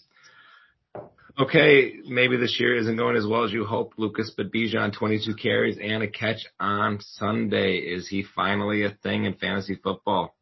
[1.38, 5.34] Okay, maybe this year isn't going as well as you hope, Lucas, but Bijan 22
[5.34, 7.76] carries and a catch on Sunday.
[7.76, 10.34] Is he finally a thing in fantasy football?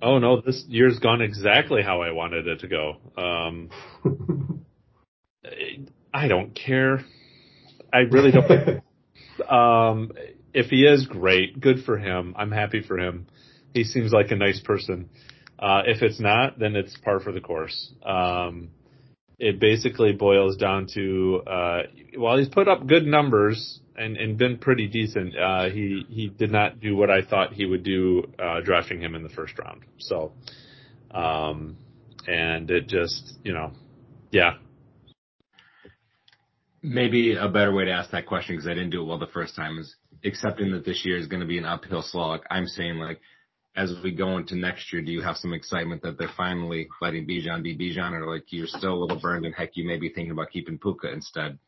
[0.00, 2.96] Oh no, this year's gone exactly how I wanted it to go.
[3.16, 3.70] Um,
[6.14, 7.04] I don't care.
[7.92, 9.50] I really don't.
[9.50, 10.12] um,
[10.54, 12.34] if he is great, good for him.
[12.38, 13.26] I'm happy for him.
[13.74, 15.10] He seems like a nice person.
[15.58, 17.92] Uh, if it's not, then it's par for the course.
[18.04, 18.70] Um,
[19.38, 21.82] it basically boils down to, uh,
[22.16, 26.50] while he's put up good numbers and, and been pretty decent, uh, he, he did
[26.50, 29.82] not do what I thought he would do, uh, drafting him in the first round.
[29.98, 30.32] So,
[31.10, 31.76] um,
[32.26, 33.72] and it just, you know,
[34.30, 34.54] yeah,
[36.88, 39.26] Maybe a better way to ask that question because I didn't do it well the
[39.26, 42.42] first time is accepting that this year is going to be an uphill slog.
[42.48, 43.20] I'm saying like,
[43.76, 47.26] as we go into next year, do you have some excitement that they're finally letting
[47.26, 50.08] Bijan be Bijan or like you're still a little burned and heck, you may be
[50.08, 51.58] thinking about keeping Puka instead?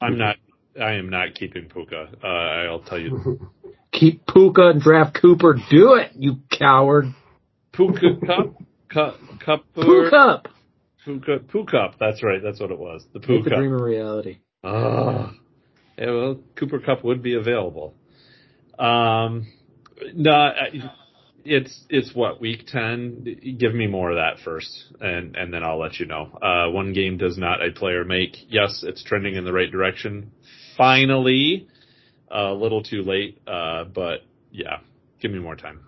[0.00, 0.36] I'm not,
[0.80, 2.08] I am not keeping Puka.
[2.22, 3.40] Uh, I'll tell you.
[3.92, 5.54] Keep Puka and draft Cooper.
[5.70, 7.14] Do it, you coward.
[7.72, 8.54] Puka Cup?
[8.88, 9.16] Cup?
[9.44, 9.64] Cup?
[9.74, 10.42] Puka.
[11.04, 11.94] Puka, Puka.
[12.00, 12.40] That's right.
[12.42, 13.04] That's what it was.
[13.12, 13.56] The Make the Puka.
[13.56, 14.38] dream a reality.
[14.64, 15.32] Ah,
[15.98, 17.94] yeah, well, Cooper Kupp would be available.
[18.78, 19.46] Um,
[20.14, 20.92] no, I,
[21.44, 23.56] it's it's what week ten.
[23.58, 26.38] Give me more of that first, and and then I'll let you know.
[26.40, 28.36] Uh, one game does not a player make.
[28.48, 30.32] Yes, it's trending in the right direction.
[30.76, 31.68] Finally,
[32.30, 34.78] a little too late, uh, but yeah,
[35.20, 35.80] give me more time.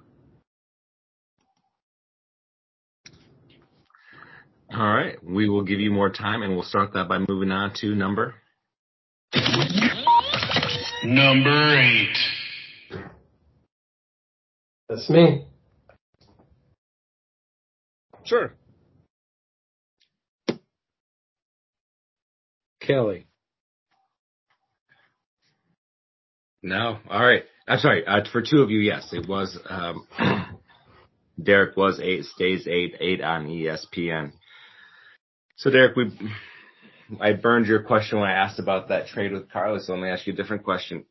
[4.72, 7.72] All right, we will give you more time, and we'll start that by moving on
[7.76, 8.34] to number.
[11.04, 12.16] Number eight.
[14.94, 15.44] That's me.
[18.22, 18.54] Sure.
[22.80, 23.26] Kelly.
[26.62, 26.98] No.
[27.10, 27.42] All right.
[27.66, 28.06] I'm sorry.
[28.06, 29.58] Uh, for two of you, yes, it was.
[29.68, 30.06] Um,
[31.42, 34.30] Derek was eight, stays eight, eight on ESPN.
[35.56, 36.16] So Derek, we,
[37.20, 39.88] I burned your question when I asked about that trade with Carlos.
[39.88, 41.04] So let me ask you a different question.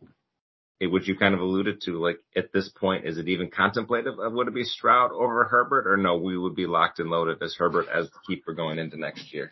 [0.88, 4.34] Which you kind of alluded to, like at this point, is it even contemplative of
[4.34, 6.17] would it be Stroud over Herbert, or no?
[6.17, 9.51] We would be locked and loaded as Herbert as the keeper going into next year.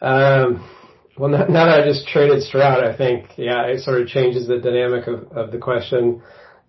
[0.00, 0.68] Um,
[1.16, 4.58] well, now that I just traded Stroud, I think, yeah, it sort of changes the
[4.58, 6.22] dynamic of, of the question.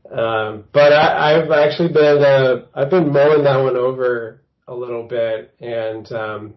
[0.09, 5.07] Um, but I, I've actually been, uh, I've been mulling that one over a little
[5.07, 6.53] bit and, um,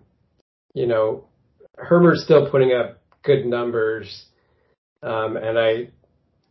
[0.74, 1.24] you know,
[1.78, 4.26] Herbert's still putting up good numbers.
[5.02, 5.88] Um, and I,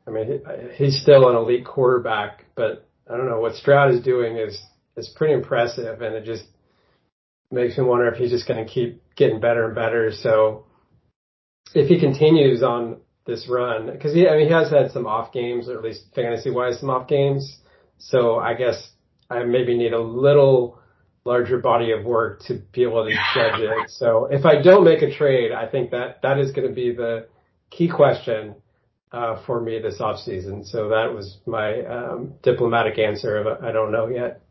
[0.07, 4.01] I mean, he, he's still an elite quarterback, but I don't know what Stroud is
[4.01, 4.61] doing is,
[4.95, 6.45] is pretty impressive and it just
[7.51, 10.11] makes me wonder if he's just going to keep getting better and better.
[10.11, 10.65] So
[11.73, 15.33] if he continues on this run, because he, I mean, he has had some off
[15.33, 17.57] games, or at least fantasy wise, some off games.
[17.97, 18.89] So I guess
[19.29, 20.79] I maybe need a little
[21.25, 23.89] larger body of work to be able to judge it.
[23.89, 26.95] So if I don't make a trade, I think that that is going to be
[26.95, 27.27] the
[27.70, 28.55] key question
[29.11, 30.65] uh, for me this offseason.
[30.65, 34.41] So that was my um, diplomatic answer of I don't know yet.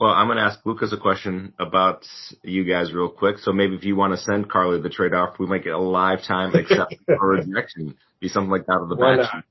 [0.00, 2.06] Well, I'm going to ask Lucas a question about
[2.44, 3.38] you guys real quick.
[3.38, 5.78] So maybe if you want to send Carly the trade off, we might get a
[5.78, 7.96] live time accept or rejection.
[8.20, 9.30] Be something like that of the Why batch.
[9.34, 9.44] not?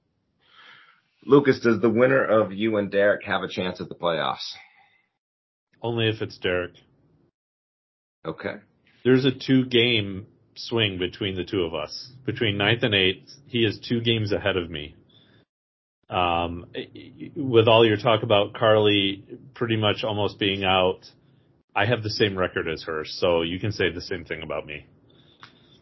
[1.26, 4.54] Lucas, does the winner of you and Derek have a chance at the playoffs?
[5.82, 6.76] Only if it's Derek.
[8.26, 8.56] Okay.
[9.04, 12.12] There's a two game swing between the two of us.
[12.26, 14.96] Between ninth and eighth, he is two games ahead of me.
[16.10, 16.66] Um,
[17.36, 21.00] with all your talk about Carly pretty much almost being out,
[21.76, 24.66] I have the same record as her, so you can say the same thing about
[24.66, 24.86] me.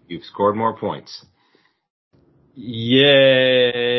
[0.08, 1.26] You've scored more points.
[2.56, 3.96] Yay!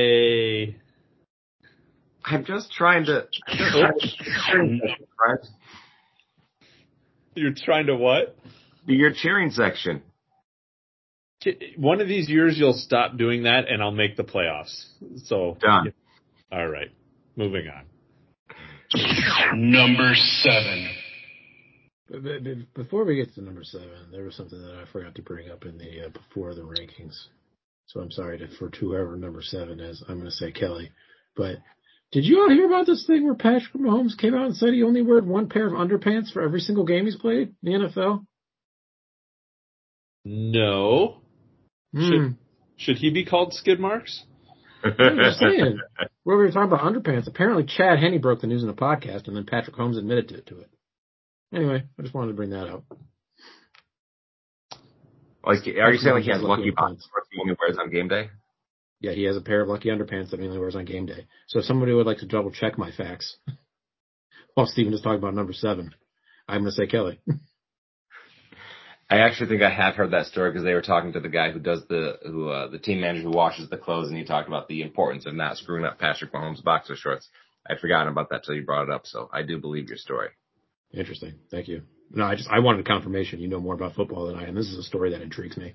[2.24, 3.26] I'm just trying to.
[3.48, 4.18] Just
[4.50, 4.96] trying to?
[7.34, 8.36] You're trying to what?
[8.86, 10.02] Your cheering section.
[11.76, 14.86] One of these years you'll stop doing that and I'll make the playoffs.
[15.24, 15.92] So Done.
[16.52, 16.90] All right.
[17.36, 17.84] Moving on.
[19.54, 20.88] Number seven.
[22.74, 25.64] Before we get to number seven, there was something that I forgot to bring up
[25.64, 27.16] in the uh, before the rankings.
[27.86, 30.02] So I'm sorry to, for whoever number seven is.
[30.08, 30.90] I'm going to say Kelly.
[31.36, 31.56] But
[32.12, 34.84] did you all hear about this thing where Patrick Mahomes came out and said he
[34.84, 38.24] only wore one pair of underpants for every single game he's played in the NFL?
[40.24, 41.20] No.
[41.96, 42.32] Hmm.
[42.76, 44.22] Should he be called skid marks?
[44.84, 45.40] I'm just.
[46.24, 49.28] Where we were talking about underpants, apparently Chad Henne broke the news in a podcast,
[49.28, 50.70] and then Patrick Mahomes admitted to, to it.
[51.54, 52.84] Anyway, I just wanted to bring that up.
[55.44, 56.74] Like, are you saying like he has Lucky lucky underpants.
[56.76, 58.30] boxes he only wears on game day?
[59.00, 61.26] Yeah, he has a pair of lucky underpants that he only wears on game day.
[61.46, 63.36] So if somebody would like to double check my facts,
[64.54, 65.94] while Steven is talking about number seven,
[66.48, 67.20] I'm going to say Kelly.
[69.08, 71.52] I actually think I have heard that story because they were talking to the guy
[71.52, 74.48] who does the who uh, the team manager who washes the clothes, and he talked
[74.48, 77.28] about the importance of not screwing up Patrick Mahomes' boxer shorts.
[77.68, 80.30] I'd forgotten about that till you brought it up, so I do believe your story.
[80.92, 81.34] Interesting.
[81.50, 81.82] Thank you.
[82.10, 83.38] No, I just I wanted confirmation.
[83.38, 85.74] You know more about football than I, and this is a story that intrigues me.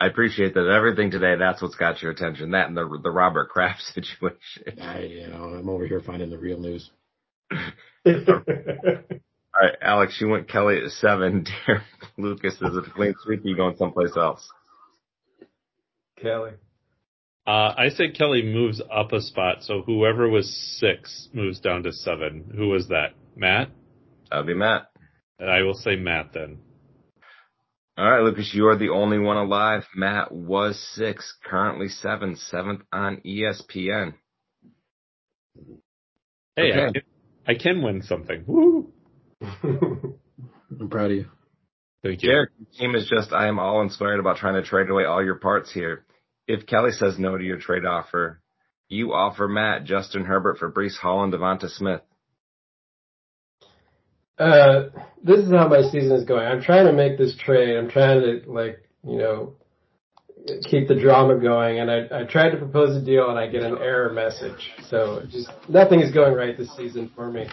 [0.00, 1.36] I appreciate that everything today.
[1.38, 2.50] That's what's got your attention.
[2.50, 4.78] That and the the Robert Kraft situation.
[4.80, 6.90] I, you know, I'm over here finding the real news.
[9.54, 11.44] All right, Alex, you went Kelly at seven.
[11.66, 11.82] Derek
[12.16, 13.40] Lucas is a clean sweep.
[13.44, 14.48] You going someplace else?
[16.20, 16.52] Kelly.
[17.46, 21.92] Uh, I say Kelly moves up a spot, so whoever was six moves down to
[21.92, 22.52] seven.
[22.54, 23.14] Who was that?
[23.36, 23.70] Matt?
[24.30, 24.90] That'd be Matt.
[25.38, 26.58] And I will say Matt then.
[27.96, 29.84] All right, Lucas, you are the only one alive.
[29.96, 34.14] Matt was six, currently seven, seventh on ESPN.
[36.54, 37.02] Hey, I, can,
[37.46, 38.44] I can win something.
[38.46, 38.92] Woo!
[40.80, 41.26] I'm proud of you.
[42.02, 42.30] Thank you.
[42.30, 45.24] Derek, your team is just, I am all inspired about trying to trade away all
[45.24, 46.04] your parts here.
[46.46, 48.40] if Kelly says no to your trade offer,
[48.88, 52.00] you offer Matt Justin Herbert for Breece Hall and DeVonta Smith.
[54.38, 54.84] Uh,
[55.22, 56.46] this is how my season is going.
[56.46, 57.76] I'm trying to make this trade.
[57.76, 59.54] I'm trying to like, you know,
[60.70, 61.80] keep the drama going.
[61.80, 64.70] And I, I tried to propose a deal and I get an error message.
[64.88, 67.48] So just nothing is going right this season for me.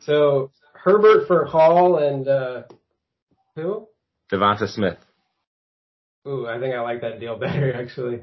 [0.00, 0.50] So
[0.82, 2.62] Herbert for Hall and, uh,
[3.56, 3.88] who?
[4.32, 4.98] DeVonta Smith.
[6.26, 8.20] Ooh, I think I like that deal better actually.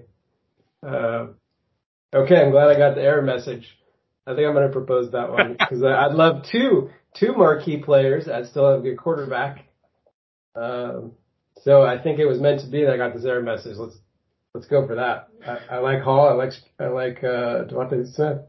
[0.85, 1.27] Uh,
[2.13, 3.67] okay, I'm glad I got the error message.
[4.25, 8.27] I think I'm going to propose that one because I'd love two two marquee players.
[8.27, 9.65] I'd still have a good quarterback.
[10.55, 11.13] Um,
[11.63, 13.77] so I think it was meant to be that I got this error message.
[13.77, 13.97] Let's
[14.53, 15.29] let's go for that.
[15.45, 16.29] I, I like Hall.
[16.29, 18.39] I like I like uh, DeVonta Smith.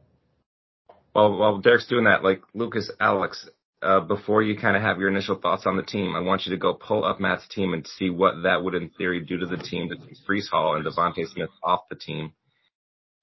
[1.14, 3.48] Well, while Derek's doing that, like Lucas, Alex,
[3.82, 6.52] uh, before you kind of have your initial thoughts on the team, I want you
[6.52, 9.46] to go pull up Matt's team and see what that would, in theory, do to
[9.46, 12.32] the team to freeze Hall and DeVonta Smith off the team,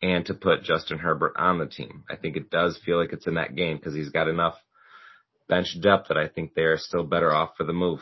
[0.02, 2.04] and to put Justin Herbert on the team.
[2.10, 4.56] I think it does feel like it's in that game because he's got enough
[5.50, 8.00] bench depth that I think they are still better off for the move.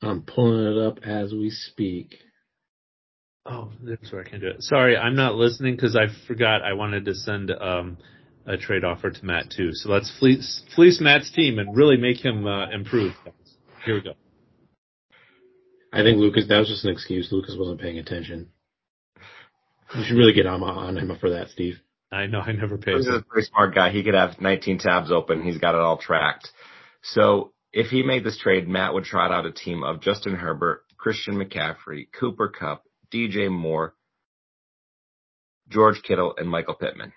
[0.00, 2.14] I'm pulling it up as we speak.
[3.44, 4.62] Oh, that's where I can do it.
[4.62, 7.98] Sorry, I'm not listening because I forgot I wanted to send um,
[8.48, 9.70] a trade offer to Matt too.
[9.72, 13.12] So let's fleece, fleece Matt's team and really make him uh, improve.
[13.84, 14.14] Here we go.
[15.92, 17.28] I think Lucas, that was just an excuse.
[17.30, 18.48] Lucas wasn't paying attention.
[19.94, 21.76] You should really get on, on him for that, Steve.
[22.10, 22.96] I know I never paid.
[22.96, 23.90] He's a very smart guy.
[23.90, 25.42] He could have 19 tabs open.
[25.42, 26.50] He's got it all tracked.
[27.02, 30.82] So if he made this trade, Matt would trot out a team of Justin Herbert,
[30.96, 33.94] Christian McCaffrey, Cooper Kupp, DJ Moore,
[35.68, 37.12] George Kittle, and Michael Pittman.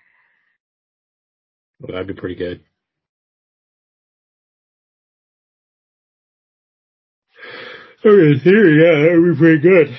[1.82, 2.62] Well, that'd be pretty good.
[8.04, 9.98] Okay, theory, yeah, that would be pretty good.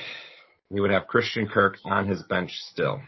[0.74, 3.02] He would have Christian Kirk on his bench still.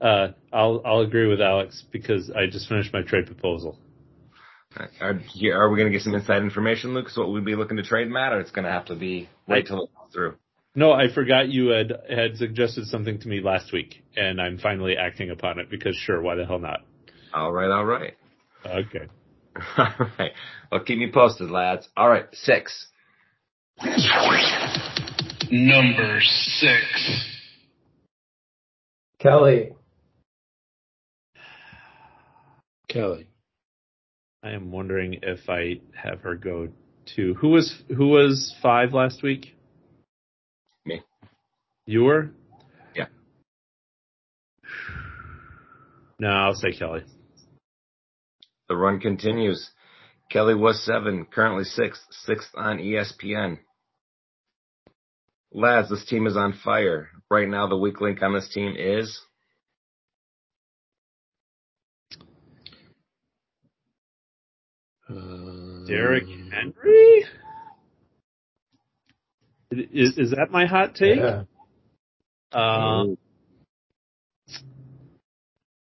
[0.00, 3.78] Uh, I'll I'll agree with Alex because I just finished my trade proposal.
[5.00, 5.20] Are,
[5.52, 7.16] are we going to get some inside information, Lucas?
[7.16, 9.66] What we'd be looking to trade, Matt, or it's going to have to be wait
[9.66, 10.34] till it goes through?
[10.76, 14.96] No, I forgot you had had suggested something to me last week, and I'm finally
[14.96, 16.80] acting upon it because sure, why the hell not?
[17.32, 18.14] All right, all right.
[18.66, 19.06] Okay.
[19.78, 19.86] All
[20.18, 20.32] right.
[20.72, 21.88] Well, keep me posted, lads.
[21.96, 22.88] All right, six.
[25.50, 26.84] Number six.
[29.20, 29.72] Kelly.
[32.88, 33.28] Kelly.
[34.42, 36.68] I am wondering if I have her go
[37.16, 39.54] to who was who was five last week?
[41.86, 41.92] Me.
[41.92, 42.30] You were?
[42.94, 43.06] Yeah.
[46.20, 47.02] No, I'll say Kelly.
[48.68, 49.68] The run continues.
[50.30, 53.58] Kelly was seven, currently sixth, sixth on ESPN.
[55.52, 57.08] Lads, this team is on fire.
[57.30, 59.20] Right now, the weak link on this team is
[65.10, 67.24] Uh, Derrick Henry?
[69.70, 71.18] Is is that my hot take?
[71.18, 71.42] Yeah.
[72.54, 73.18] Um,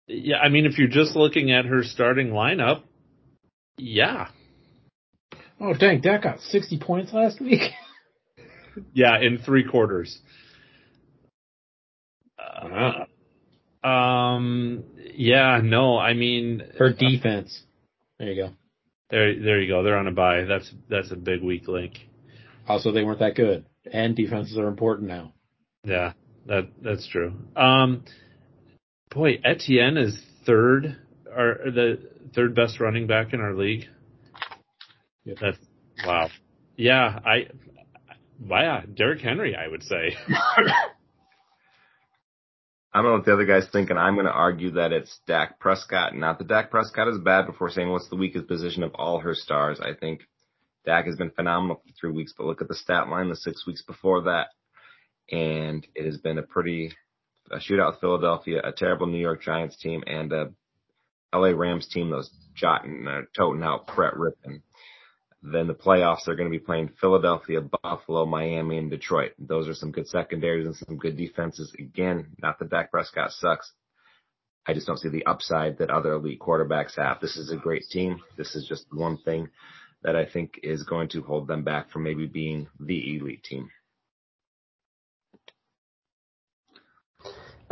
[0.08, 2.84] yeah, I mean, if you're just looking at her starting lineup,
[3.78, 4.28] yeah,
[5.64, 7.62] Oh, dang, Dak got 60 points last week.
[8.94, 10.20] yeah, in three quarters.
[12.38, 13.06] Wow.
[13.84, 14.84] Uh, um,
[15.16, 17.64] yeah, no, I mean, Her defense.
[18.20, 18.50] There you go.
[19.10, 19.84] there, there you go.
[19.84, 20.44] They're on a bye.
[20.44, 21.94] That's that's a big weak link.
[22.68, 23.66] Also, they weren't that good.
[23.92, 25.34] And defenses are important now.
[25.84, 26.14] Yeah,
[26.46, 27.34] that that's true.
[27.56, 28.04] Um,
[29.10, 32.00] boy, Etienne is third, or the
[32.36, 33.86] third best running back in our league.
[35.26, 35.38] Yep.
[35.40, 35.58] That's
[36.06, 36.30] wow.
[36.76, 37.48] Yeah, I,
[38.40, 40.16] wow, Derrick Henry, I would say.
[42.96, 45.20] I don't know what the other guys think, and I'm going to argue that it's
[45.26, 46.16] Dak Prescott.
[46.16, 49.34] Not that Dak Prescott is bad before saying what's the weakest position of all her
[49.34, 49.80] stars.
[49.80, 50.22] I think
[50.86, 53.66] Dak has been phenomenal for three weeks, but look at the stat line the six
[53.66, 54.48] weeks before that.
[55.32, 56.94] And it has been a pretty
[57.52, 60.52] a shootout with Philadelphia, a terrible New York Giants team, and a
[61.34, 64.62] LA Rams team that's jotting, uh, toting out Brett Rypien.
[65.42, 69.34] Then the playoffs, they're going to be playing Philadelphia, Buffalo, Miami, and Detroit.
[69.38, 71.74] Those are some good secondaries and some good defenses.
[71.78, 73.72] Again, not that Dak Prescott sucks.
[74.66, 77.20] I just don't see the upside that other elite quarterbacks have.
[77.20, 78.22] This is a great team.
[78.38, 79.50] This is just one thing
[80.04, 83.70] that I think is going to hold them back from maybe being the elite team.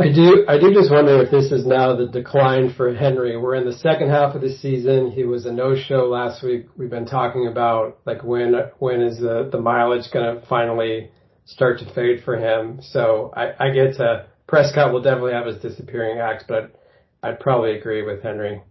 [0.02, 3.38] I do, I do just wonder if this is now the decline for Henry.
[3.38, 5.12] We're in the second half of the season.
[5.12, 6.66] He was a no-show last week.
[6.76, 11.12] We've been talking about like when, when is the, the mileage going to finally
[11.46, 12.80] start to fade for him.
[12.82, 16.74] So I, I get to Prescott will definitely have his disappearing acts, but
[17.22, 18.64] I'd probably agree with Henry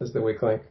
[0.00, 0.62] as the weak link.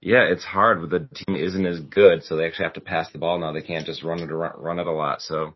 [0.00, 0.90] Yeah, it's hard.
[0.90, 3.52] The team isn't as good, so they actually have to pass the ball now.
[3.52, 5.22] They can't just run it around, run it a lot.
[5.22, 5.54] So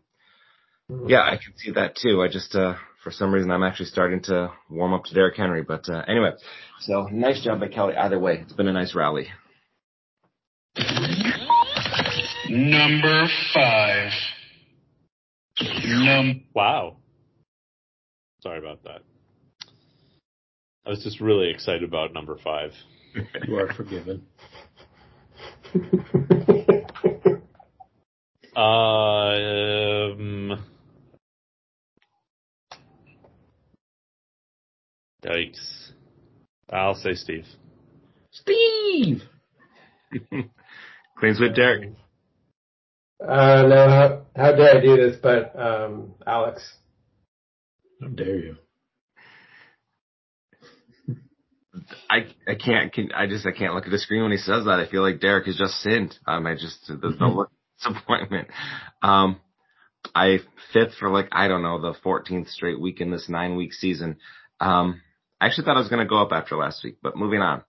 [1.07, 2.21] yeah, I can see that too.
[2.21, 5.63] I just uh for some reason I'm actually starting to warm up to Derrick Henry.
[5.63, 6.31] But uh anyway,
[6.81, 7.95] so nice job by Kelly.
[7.95, 9.27] Either way, it's been a nice rally.
[12.49, 14.11] Number five.
[15.85, 16.97] Num- Wow.
[18.41, 19.01] Sorry about that.
[20.85, 22.71] I was just really excited about number five.
[23.47, 24.25] You are forgiven.
[28.53, 30.61] Um,
[35.23, 35.91] yikes.
[36.71, 37.45] I'll say Steve.
[38.31, 39.23] Steve!
[41.19, 41.91] Clean sweep, Derek.
[43.21, 46.77] Uh, no, how, how dare I do this, but, um, Alex.
[48.01, 48.57] How dare you?
[52.09, 54.65] I I can't can, I just I can't look at the screen when he says
[54.65, 54.79] that.
[54.79, 56.17] I feel like Derek has just sinned.
[56.27, 58.49] Um, I just there's no look disappointment.
[59.01, 59.39] Um,
[60.13, 60.39] I
[60.73, 64.17] fifth for like I don't know the 14th straight week in this nine week season.
[64.59, 65.01] Um,
[65.41, 67.63] I actually thought I was going to go up after last week, but moving on.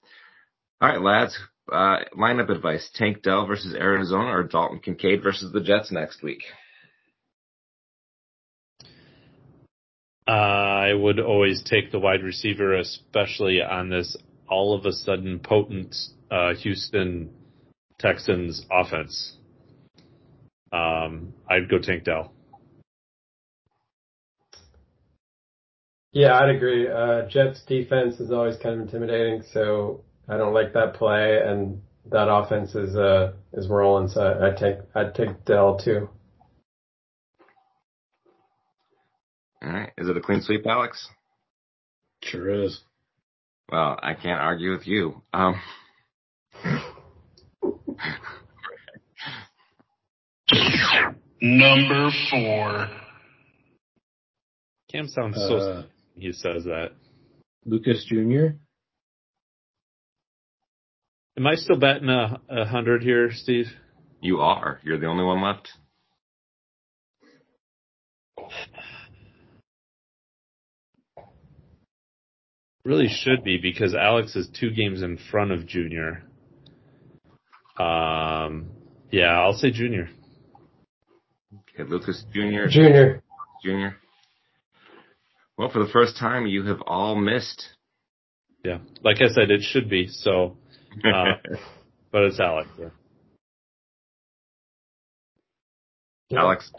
[0.83, 1.39] All right, lads.
[1.73, 6.43] Uh, lineup advice: Tank Dell versus Arizona or Dalton Kincaid versus the Jets next week.
[10.27, 14.17] I would always take the wide receiver, especially on this
[14.49, 15.97] all of a sudden potent
[16.31, 17.31] uh, Houston
[17.99, 19.37] Texans offense.
[20.73, 22.35] Um, I'd go Tank Dell.
[26.13, 26.89] Yeah, I'd agree.
[26.89, 31.81] Uh, Jets defense is always kind of intimidating, so I don't like that play, and
[32.11, 34.09] that offense is uh is rolling.
[34.09, 36.11] So I'd take I'd take Dell too.
[39.63, 41.09] All right, is it a clean sweep, Alex?
[42.23, 42.81] Sure is.
[43.71, 45.23] Well, I can't argue with you.
[45.33, 45.61] Um,
[51.41, 52.89] Number four.
[54.91, 55.57] Cam sounds so.
[55.57, 55.83] Uh,
[56.17, 56.91] He says that.
[57.65, 58.57] Lucas Jr.
[61.37, 63.67] Am I still betting a, a hundred here, Steve?
[64.23, 64.81] you are.
[64.85, 65.69] You're the only one left.
[72.85, 76.25] Really should be because Alex is two games in front of Junior.
[77.79, 78.71] Um,
[79.11, 80.09] yeah, I'll say Junior.
[81.75, 82.67] Okay, Lucas Jr.
[82.69, 83.23] Junior.
[83.65, 83.97] Jr.
[85.59, 87.69] Well, for the first time, you have all missed.
[88.65, 90.09] Yeah, like I said, it should be.
[90.09, 90.57] So,
[91.05, 91.35] uh,
[92.13, 92.69] but it's Alex.
[92.79, 92.89] Yeah.
[96.39, 96.71] Alex.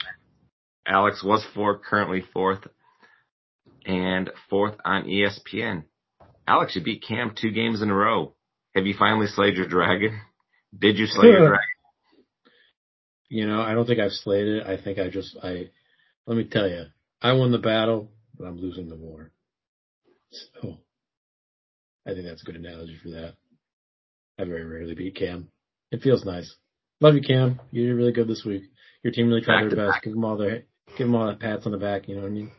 [0.85, 2.67] Alex was fourth, currently fourth,
[3.85, 5.83] and fourth on ESPN.
[6.47, 8.33] Alex, you beat Cam two games in a row.
[8.75, 10.19] Have you finally slayed your dragon?
[10.77, 11.59] Did you slay your dragon?
[13.29, 14.67] You know, I don't think I've slayed it.
[14.67, 15.69] I think I just, I,
[16.25, 16.85] let me tell you,
[17.21, 19.31] I won the battle, but I'm losing the war.
[20.31, 20.79] So,
[22.07, 23.35] I think that's a good analogy for that.
[24.39, 25.49] I very rarely beat Cam.
[25.91, 26.55] It feels nice.
[27.01, 27.59] Love you, Cam.
[27.71, 28.63] You did really good this week.
[29.03, 29.95] Your team really tried Back their best.
[29.97, 30.03] back.
[30.03, 30.63] Give them all their,
[30.97, 32.07] give them all the pats on the back.
[32.07, 32.51] You know what I mean?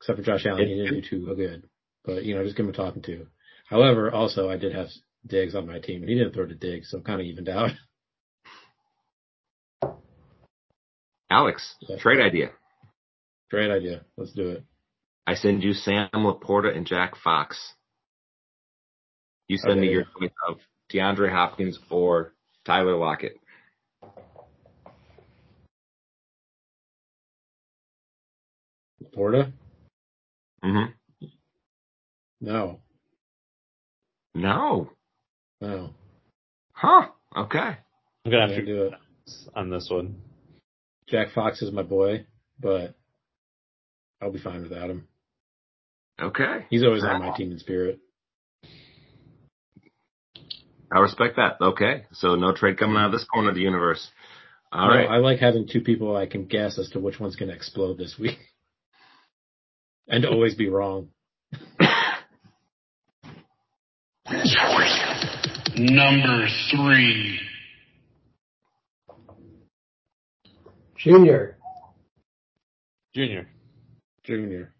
[0.00, 1.64] Except for Josh Allen, he didn't do too good.
[2.04, 3.26] But you know, just give him a talking to.
[3.68, 4.88] However, also I did have
[5.26, 7.70] Diggs on my team, and he didn't throw to Diggs, so kind of evened out.
[11.30, 11.96] Alex, Yeah.
[11.98, 12.50] trade idea.
[13.50, 14.02] Great idea.
[14.16, 14.64] Let's do it.
[15.26, 17.74] I send you Sam LaPorta and Jack Fox.
[19.48, 20.58] You send me your choice of
[20.92, 22.32] DeAndre Hopkins or
[22.64, 23.36] Tyler Lockett.
[29.14, 29.52] Porta?
[30.64, 30.92] Mm-hmm.
[32.40, 32.80] No,
[34.34, 34.90] No.
[35.60, 35.90] no.
[36.72, 37.08] Huh.
[37.36, 37.58] Okay.
[38.24, 38.92] I'm gonna have to do it.
[39.54, 40.16] on this one.
[41.08, 42.26] Jack Fox is my boy,
[42.60, 42.94] but
[44.20, 45.08] I'll be fine without him.
[46.20, 46.66] Okay.
[46.70, 47.98] He's always on my team in spirit.
[50.90, 51.60] I respect that.
[51.60, 52.04] Okay.
[52.12, 54.08] So no trade coming out of this corner of the universe.
[54.72, 55.08] All No, right.
[55.08, 57.98] I like having two people I can guess as to which one's going to explode
[57.98, 58.38] this week,
[60.08, 61.08] and to always be wrong.
[65.76, 67.38] Number three.
[70.96, 71.58] Junior.
[73.14, 73.48] Junior.
[74.26, 74.74] Junior.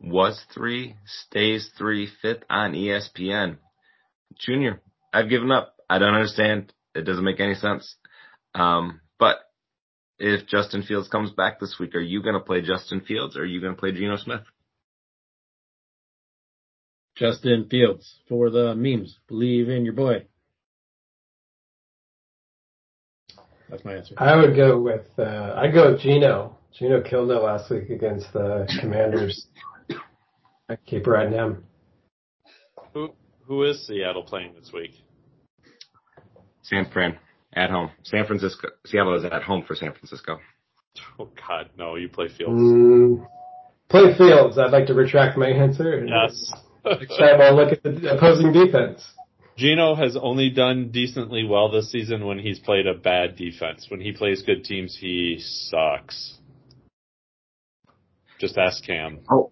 [0.00, 3.58] Was three, stays three, fifth on ESPN.
[4.38, 4.80] Junior,
[5.12, 5.74] I've given up.
[5.88, 6.72] I don't understand.
[6.94, 7.96] It doesn't make any sense.
[8.54, 9.36] Um, but
[10.18, 13.42] if Justin Fields comes back this week, are you going to play Justin Fields or
[13.42, 14.42] are you going to play Geno Smith?
[17.16, 19.18] Justin Fields for the memes.
[19.28, 20.26] Believe in your boy.
[23.68, 24.14] That's my answer.
[24.18, 26.56] I would go with uh, I'd go with Geno.
[26.78, 29.46] Geno killed it last week against the Commanders.
[30.68, 31.64] I keep riding him.
[32.94, 33.10] Who
[33.46, 34.92] who is Seattle playing this week?
[36.62, 37.18] San Fran
[37.52, 37.90] at home.
[38.04, 38.68] San Francisco.
[38.86, 40.38] Seattle is at home for San Francisco.
[41.18, 41.96] Oh God, no!
[41.96, 42.60] You play Fields.
[42.60, 43.26] Mm,
[43.88, 44.58] play Fields.
[44.58, 46.04] I'd like to retract my answer.
[46.04, 46.52] Yes.
[46.84, 49.04] Next time I'll look at the opposing defense.
[49.56, 53.86] Geno has only done decently well this season when he's played a bad defense.
[53.90, 56.39] When he plays good teams, he sucks.
[58.40, 59.20] Just ask Cam.
[59.30, 59.50] Oh,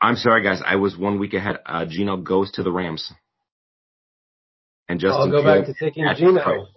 [0.00, 0.62] I'm sorry, guys.
[0.64, 1.58] I was one week ahead.
[1.66, 3.12] Uh, Geno goes to the Rams.
[4.88, 6.38] And Justin I'll go back to taking at Geno.
[6.38, 6.68] Detroit.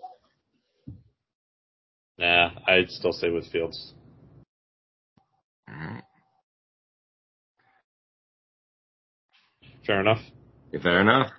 [2.20, 3.94] Nah, I'd still stay with Fields.
[5.70, 6.04] All right.
[9.88, 10.20] Fair enough.
[10.82, 11.32] Fair enough.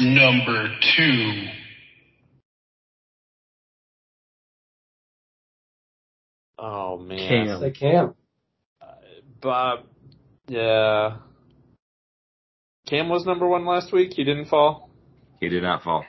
[0.00, 1.44] Number two.
[6.58, 7.18] Oh man.
[7.18, 7.60] Cam.
[7.60, 8.14] Say Cam.
[8.82, 8.86] Uh,
[9.40, 9.80] Bob.
[10.48, 11.18] Yeah.
[12.88, 14.12] Cam was number one last week.
[14.14, 14.90] He didn't fall.
[15.40, 16.04] He did not fall.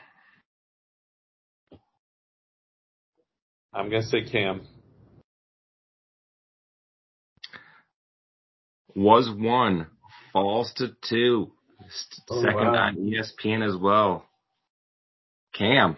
[3.74, 4.62] I'm gonna say Cam.
[8.96, 9.88] Was one.
[10.34, 11.52] Falls to two.
[11.86, 12.88] S- Oh, Second wow.
[12.88, 14.26] on ESPN as well.
[15.54, 15.96] Cam.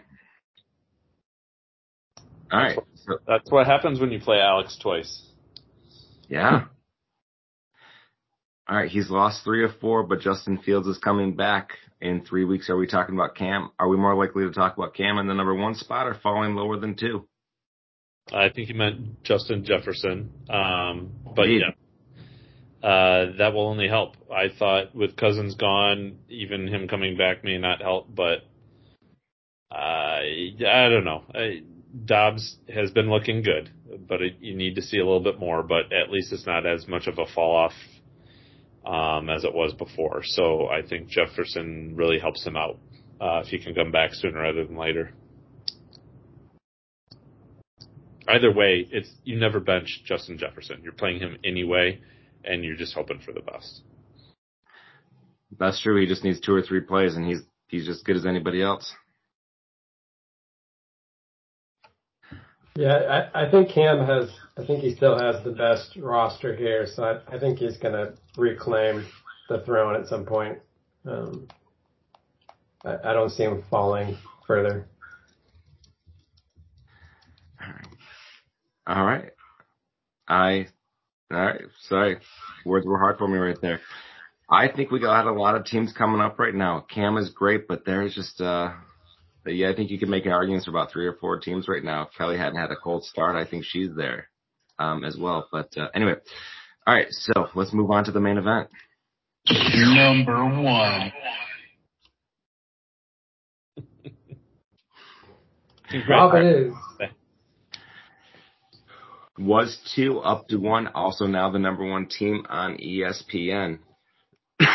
[2.51, 2.77] All right.
[3.27, 5.21] That's what happens when you play Alex twice.
[6.27, 6.65] yeah.
[8.69, 8.89] All right.
[8.89, 12.69] He's lost three of four, but Justin Fields is coming back in three weeks.
[12.69, 13.69] Are we talking about Cam?
[13.79, 16.55] Are we more likely to talk about Cam in the number one spot or falling
[16.55, 17.27] lower than two?
[18.31, 20.31] I think he meant Justin Jefferson.
[20.49, 21.61] Um, but Indeed.
[21.61, 22.87] yeah.
[22.87, 24.15] Uh, that will only help.
[24.33, 28.39] I thought with Cousins gone, even him coming back may not help, but
[29.71, 31.23] uh, I don't know.
[31.33, 31.61] I,
[32.05, 33.69] Dobbs has been looking good,
[34.07, 35.63] but it, you need to see a little bit more.
[35.63, 37.73] But at least it's not as much of a fall off
[38.85, 40.21] um, as it was before.
[40.23, 42.79] So I think Jefferson really helps him out
[43.19, 45.11] uh, if he can come back sooner rather than later.
[48.27, 50.79] Either way, it's you never bench Justin Jefferson.
[50.83, 51.99] You're playing him anyway,
[52.45, 53.81] and you're just hoping for the best.
[55.59, 55.99] That's true.
[55.99, 58.93] He just needs two or three plays and he's, he's just good as anybody else.
[62.75, 64.29] Yeah, I, I think Cam has.
[64.57, 67.93] I think he still has the best roster here, so I, I think he's going
[67.93, 69.05] to reclaim
[69.49, 70.59] the throne at some point.
[71.05, 71.47] Um,
[72.85, 74.87] I, I don't see him falling further.
[78.87, 79.31] All right.
[80.27, 80.67] I,
[81.31, 81.61] all right.
[81.81, 82.17] Sorry.
[82.65, 83.79] Words were hard for me right there.
[84.49, 86.85] I think we got a lot of teams coming up right now.
[86.93, 88.71] Cam is great, but there's just, uh,
[89.45, 91.83] yeah, I think you can make an argument for about three or four teams right
[91.83, 92.03] now.
[92.03, 94.29] If Kelly hadn't had a cold start, I think she's there,
[94.79, 95.47] um, as well.
[95.51, 96.15] But, uh, anyway.
[96.85, 97.07] All right.
[97.09, 98.69] So let's move on to the main event.
[99.49, 101.11] Number one.
[106.07, 106.73] Rob, it is.
[109.37, 113.79] Was two up to one, also now the number one team on ESPN.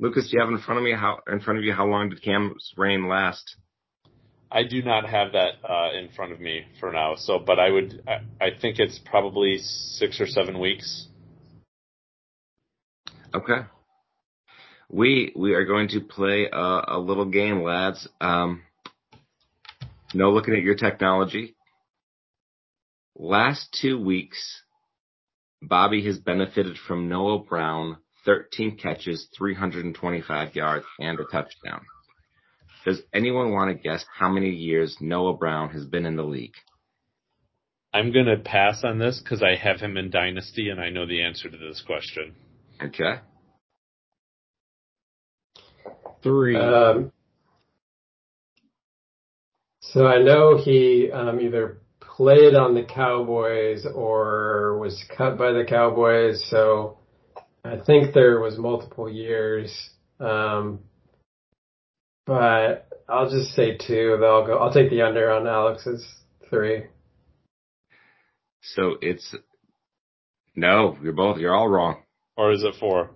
[0.00, 2.10] Lucas, do you have in front of me how in front of you how long
[2.10, 3.56] did Cam's reign last?
[4.52, 7.14] I do not have that uh, in front of me for now.
[7.16, 11.06] So, but I would, I, I think it's probably six or seven weeks.
[13.32, 13.66] Okay.
[14.88, 18.08] We we are going to play a, a little game, lads.
[18.20, 18.62] Um,
[20.14, 21.54] no looking at your technology.
[23.16, 24.62] Last two weeks,
[25.62, 31.82] Bobby has benefited from Noah Brown, 13 catches, 325 yards, and a touchdown.
[32.84, 36.54] Does anyone want to guess how many years Noah Brown has been in the league?
[37.92, 41.06] I'm going to pass on this because I have him in Dynasty and I know
[41.06, 42.34] the answer to this question.
[42.80, 43.20] Okay.
[46.22, 46.56] Three.
[46.56, 47.12] Um,
[49.80, 55.64] so I know he um, either played on the Cowboys or was cut by the
[55.68, 56.46] Cowboys.
[56.48, 56.98] So
[57.64, 59.90] I think there was multiple years.
[60.20, 60.80] Um,
[62.26, 64.16] but I'll just say two.
[64.20, 64.58] Then I'll go.
[64.58, 66.06] I'll take the under on Alex's
[66.48, 66.84] three.
[68.62, 69.34] So it's
[70.54, 72.02] no, you're both you're all wrong.
[72.36, 73.10] Or is it four?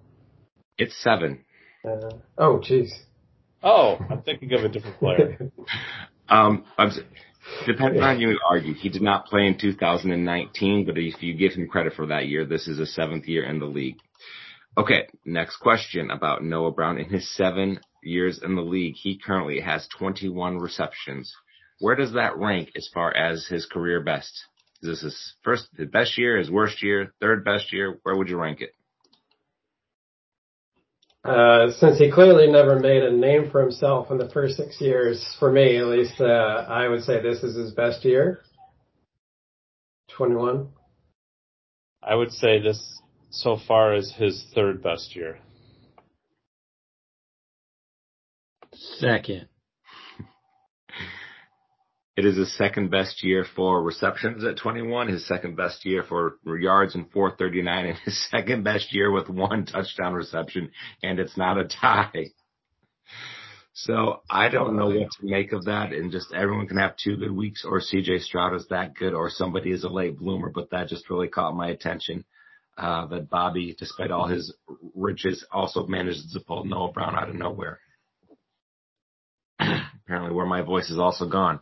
[0.79, 1.45] It's seven.
[1.85, 2.89] Uh, oh, jeez.
[3.63, 5.51] Oh, I'm thinking of a different player.
[6.27, 6.91] Um, I'm,
[7.67, 11.69] depending on you argue, he did not play in 2019, but if you give him
[11.69, 13.99] credit for that year, this is his seventh year in the league.
[14.79, 16.97] Okay, next question about Noah Brown.
[16.97, 21.35] In his seven years in the league, he currently has 21 receptions.
[21.81, 24.33] Where does that rank as far as his career best?
[24.83, 27.99] Is this his first, his best year, his worst year, third best year?
[28.03, 28.75] Where would you rank it?
[31.25, 35.25] Uh, since he clearly never made a name for himself in the first six years,
[35.39, 38.41] for me at least, uh, I would say this is his best year.
[40.17, 40.69] 21.
[42.03, 43.01] I would say this
[43.31, 45.39] so far is his third best year.
[48.99, 49.49] Second.
[52.17, 56.37] It is his second best year for receptions at 21, his second best year for
[56.47, 60.71] yards in 439, and his second best year with one touchdown reception,
[61.03, 62.27] and it's not a tie.
[63.73, 67.17] So I don't know what to make of that, and just everyone can have two
[67.17, 70.71] good weeks, or CJ Stroud is that good, or somebody is a late bloomer, but
[70.71, 72.25] that just really caught my attention.
[72.79, 74.55] Uh, that Bobby, despite all his
[74.95, 77.81] riches, also manages to pull Noah Brown out of nowhere.
[80.05, 81.61] Apparently where my voice is also gone.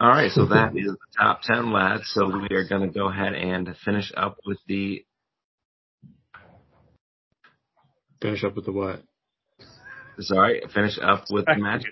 [0.00, 2.04] All right, so that is the top 10, lads.
[2.14, 5.04] So we are going to go ahead and finish up with the,
[8.20, 9.02] Finish up with the what?
[10.20, 11.84] sorry, finish up with the match.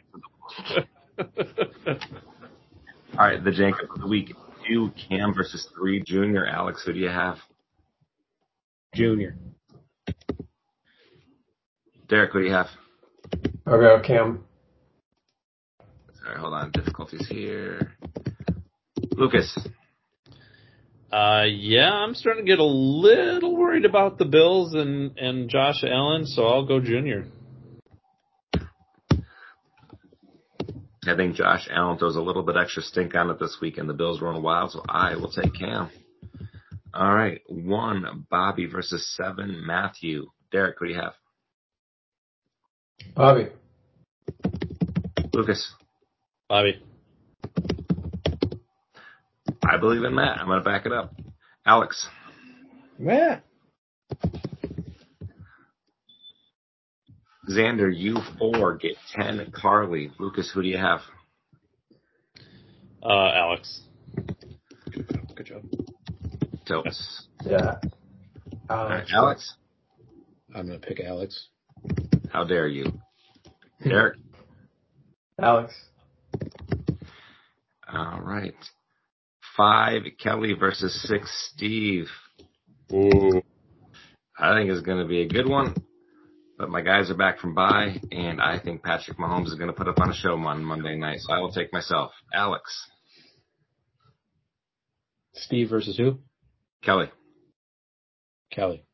[3.18, 4.34] All right, the Jacob of the week.
[4.68, 6.46] Two, Cam versus three, Junior.
[6.46, 7.38] Alex, who do you have?
[8.94, 9.36] Junior.
[12.08, 12.68] Derek, who do you have?
[13.66, 14.44] I'll go Cam.
[16.24, 16.70] All right, hold on.
[16.72, 17.92] Difficulties here.
[19.12, 19.56] Lucas.
[21.12, 25.82] Uh, yeah, I'm starting to get a little worried about the Bills and, and Josh
[25.82, 27.26] Allen, so I'll go Junior.
[31.06, 33.88] I think Josh Allen throws a little bit extra stink on it this week, and
[33.88, 35.90] the Bills run wild, so I will take Cam.
[36.94, 40.26] All right, one, Bobby versus seven, Matthew.
[40.52, 41.14] Derek, what do you have?
[43.16, 43.48] Bobby.
[45.32, 45.72] Lucas.
[46.50, 46.82] Bobby.
[49.62, 50.40] I believe in Matt.
[50.40, 51.14] I'm going to back it up.
[51.64, 52.08] Alex.
[52.98, 53.44] Matt.
[57.48, 59.52] Xander, you four get 10.
[59.52, 60.10] Carly.
[60.18, 61.02] Lucas, who do you have?
[63.00, 63.82] Uh, Alex.
[64.90, 65.62] Good job.
[66.66, 67.28] Totes.
[67.44, 67.76] Yeah.
[68.68, 69.12] All right, Alex.
[69.14, 69.54] Alex.
[70.52, 71.46] I'm gonna pick Alex.
[72.32, 72.92] How dare you?
[73.84, 74.18] Derek.
[75.40, 75.72] Alex.
[77.92, 78.54] All right.
[79.56, 82.06] Five, Kelly versus six, Steve.
[82.92, 83.42] Ooh.
[84.38, 85.74] I think it's going to be a good one.
[86.56, 89.72] But my guys are back from bye, and I think Patrick Mahomes is going to
[89.72, 91.20] put up on a show on Monday night.
[91.20, 92.12] So I will take myself.
[92.34, 92.62] Alex.
[95.34, 96.18] Steve versus who?
[96.82, 97.06] Kelly.
[98.52, 98.84] Kelly.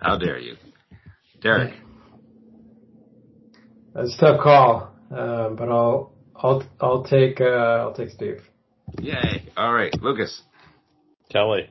[0.00, 0.56] How dare you?
[1.40, 1.74] Derek.
[3.94, 8.42] That's a tough call, um, but I'll I'll I'll take uh, I'll take Steve.
[9.00, 9.48] Yay.
[9.56, 9.92] All right.
[10.02, 10.42] Lucas.
[11.30, 11.68] Kelly.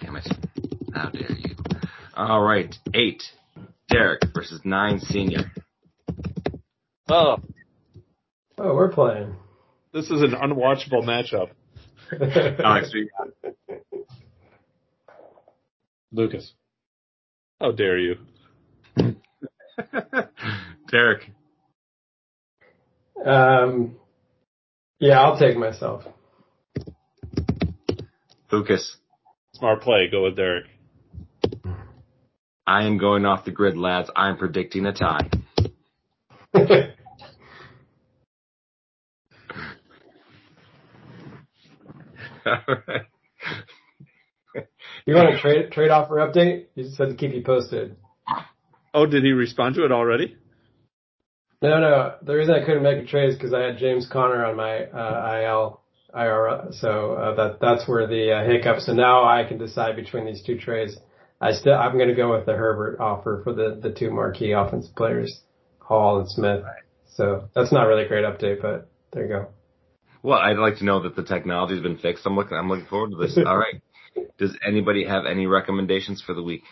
[0.00, 0.26] Damn it.
[0.92, 1.54] How dare you?
[2.16, 2.74] All right.
[2.92, 3.22] Eight.
[3.88, 5.52] Derek versus nine senior.
[7.08, 7.36] Oh,
[8.56, 9.34] Oh, we're playing.
[9.92, 11.50] this is an unwatchable matchup.
[12.64, 13.08] Alex, who you
[16.12, 16.52] Lucas.
[17.60, 18.16] How dare you?
[20.90, 21.30] Derek.
[23.24, 23.96] Um,
[24.98, 26.04] yeah, I'll take myself.
[28.50, 28.96] Lucas.
[29.54, 30.08] Smart play.
[30.10, 30.66] Go with Derek.
[32.66, 34.10] I am going off the grid, lads.
[34.16, 35.28] I'm predicting a tie.
[42.46, 43.02] All right.
[45.06, 46.66] you want a trade trade offer update?
[46.74, 47.96] You just said to keep you posted.
[48.92, 50.36] Oh, did he respond to it already?
[51.64, 52.14] No, no.
[52.20, 54.84] The reason I couldn't make a trade is because I had James Conner on my
[54.84, 55.80] uh, IL
[56.14, 58.80] IR, so uh, that that's where the uh, hiccup.
[58.80, 60.94] So now I can decide between these two trades.
[61.40, 64.52] I still I'm going to go with the Herbert offer for the the two marquee
[64.52, 65.40] offensive players,
[65.78, 66.64] Hall and Smith.
[67.14, 69.48] So that's not really a great update, but there you go.
[70.22, 72.26] Well, I'd like to know that the technology's been fixed.
[72.26, 72.58] I'm looking.
[72.58, 73.38] I'm looking forward to this.
[73.46, 73.80] All right.
[74.36, 76.64] Does anybody have any recommendations for the week?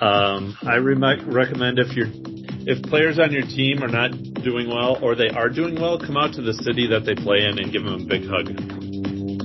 [0.00, 2.08] Um, I rem- recommend if you're
[2.68, 4.10] if players on your team are not
[4.42, 7.44] doing well or they are doing well, come out to the city that they play
[7.46, 8.46] in and give them a big hug.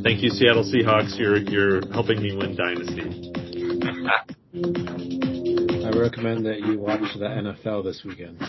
[0.04, 1.18] Thank you, Seattle Seahawks.
[1.18, 3.32] You're you're helping me win Dynasty.
[5.86, 8.40] I recommend that you watch the NFL this weekend.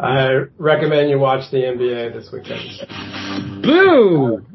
[0.00, 3.62] I recommend you watch the NBA this weekend.
[3.62, 4.46] Boo!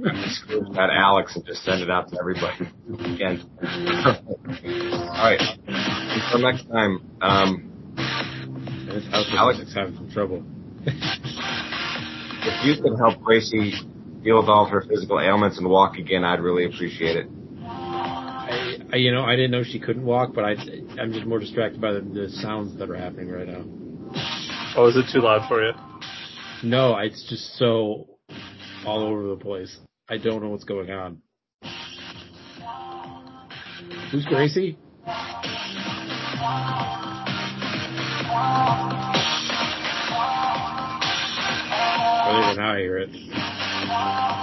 [0.74, 2.70] That Alex and just send it out to everybody
[3.14, 3.44] again.
[3.61, 5.41] All right.
[5.68, 7.11] Until next time.
[7.22, 7.70] Um,
[9.34, 10.44] Alex- is having some trouble.
[10.86, 13.74] if you could help Gracie
[14.24, 17.28] deal with all of her physical ailments and walk again, I'd really appreciate it.
[17.65, 20.56] I, I, you know, I didn't know she couldn't walk, but I,
[20.99, 23.64] I'm just more distracted by the, the sounds that are happening right now.
[24.76, 25.72] Oh, is it too loud for you?
[26.64, 28.08] No, it's just so
[28.86, 29.78] all over the place.
[30.10, 31.22] I don't know what's going on.
[34.12, 34.78] Who's Gracie?
[42.26, 44.43] Oh, there, now I hear it.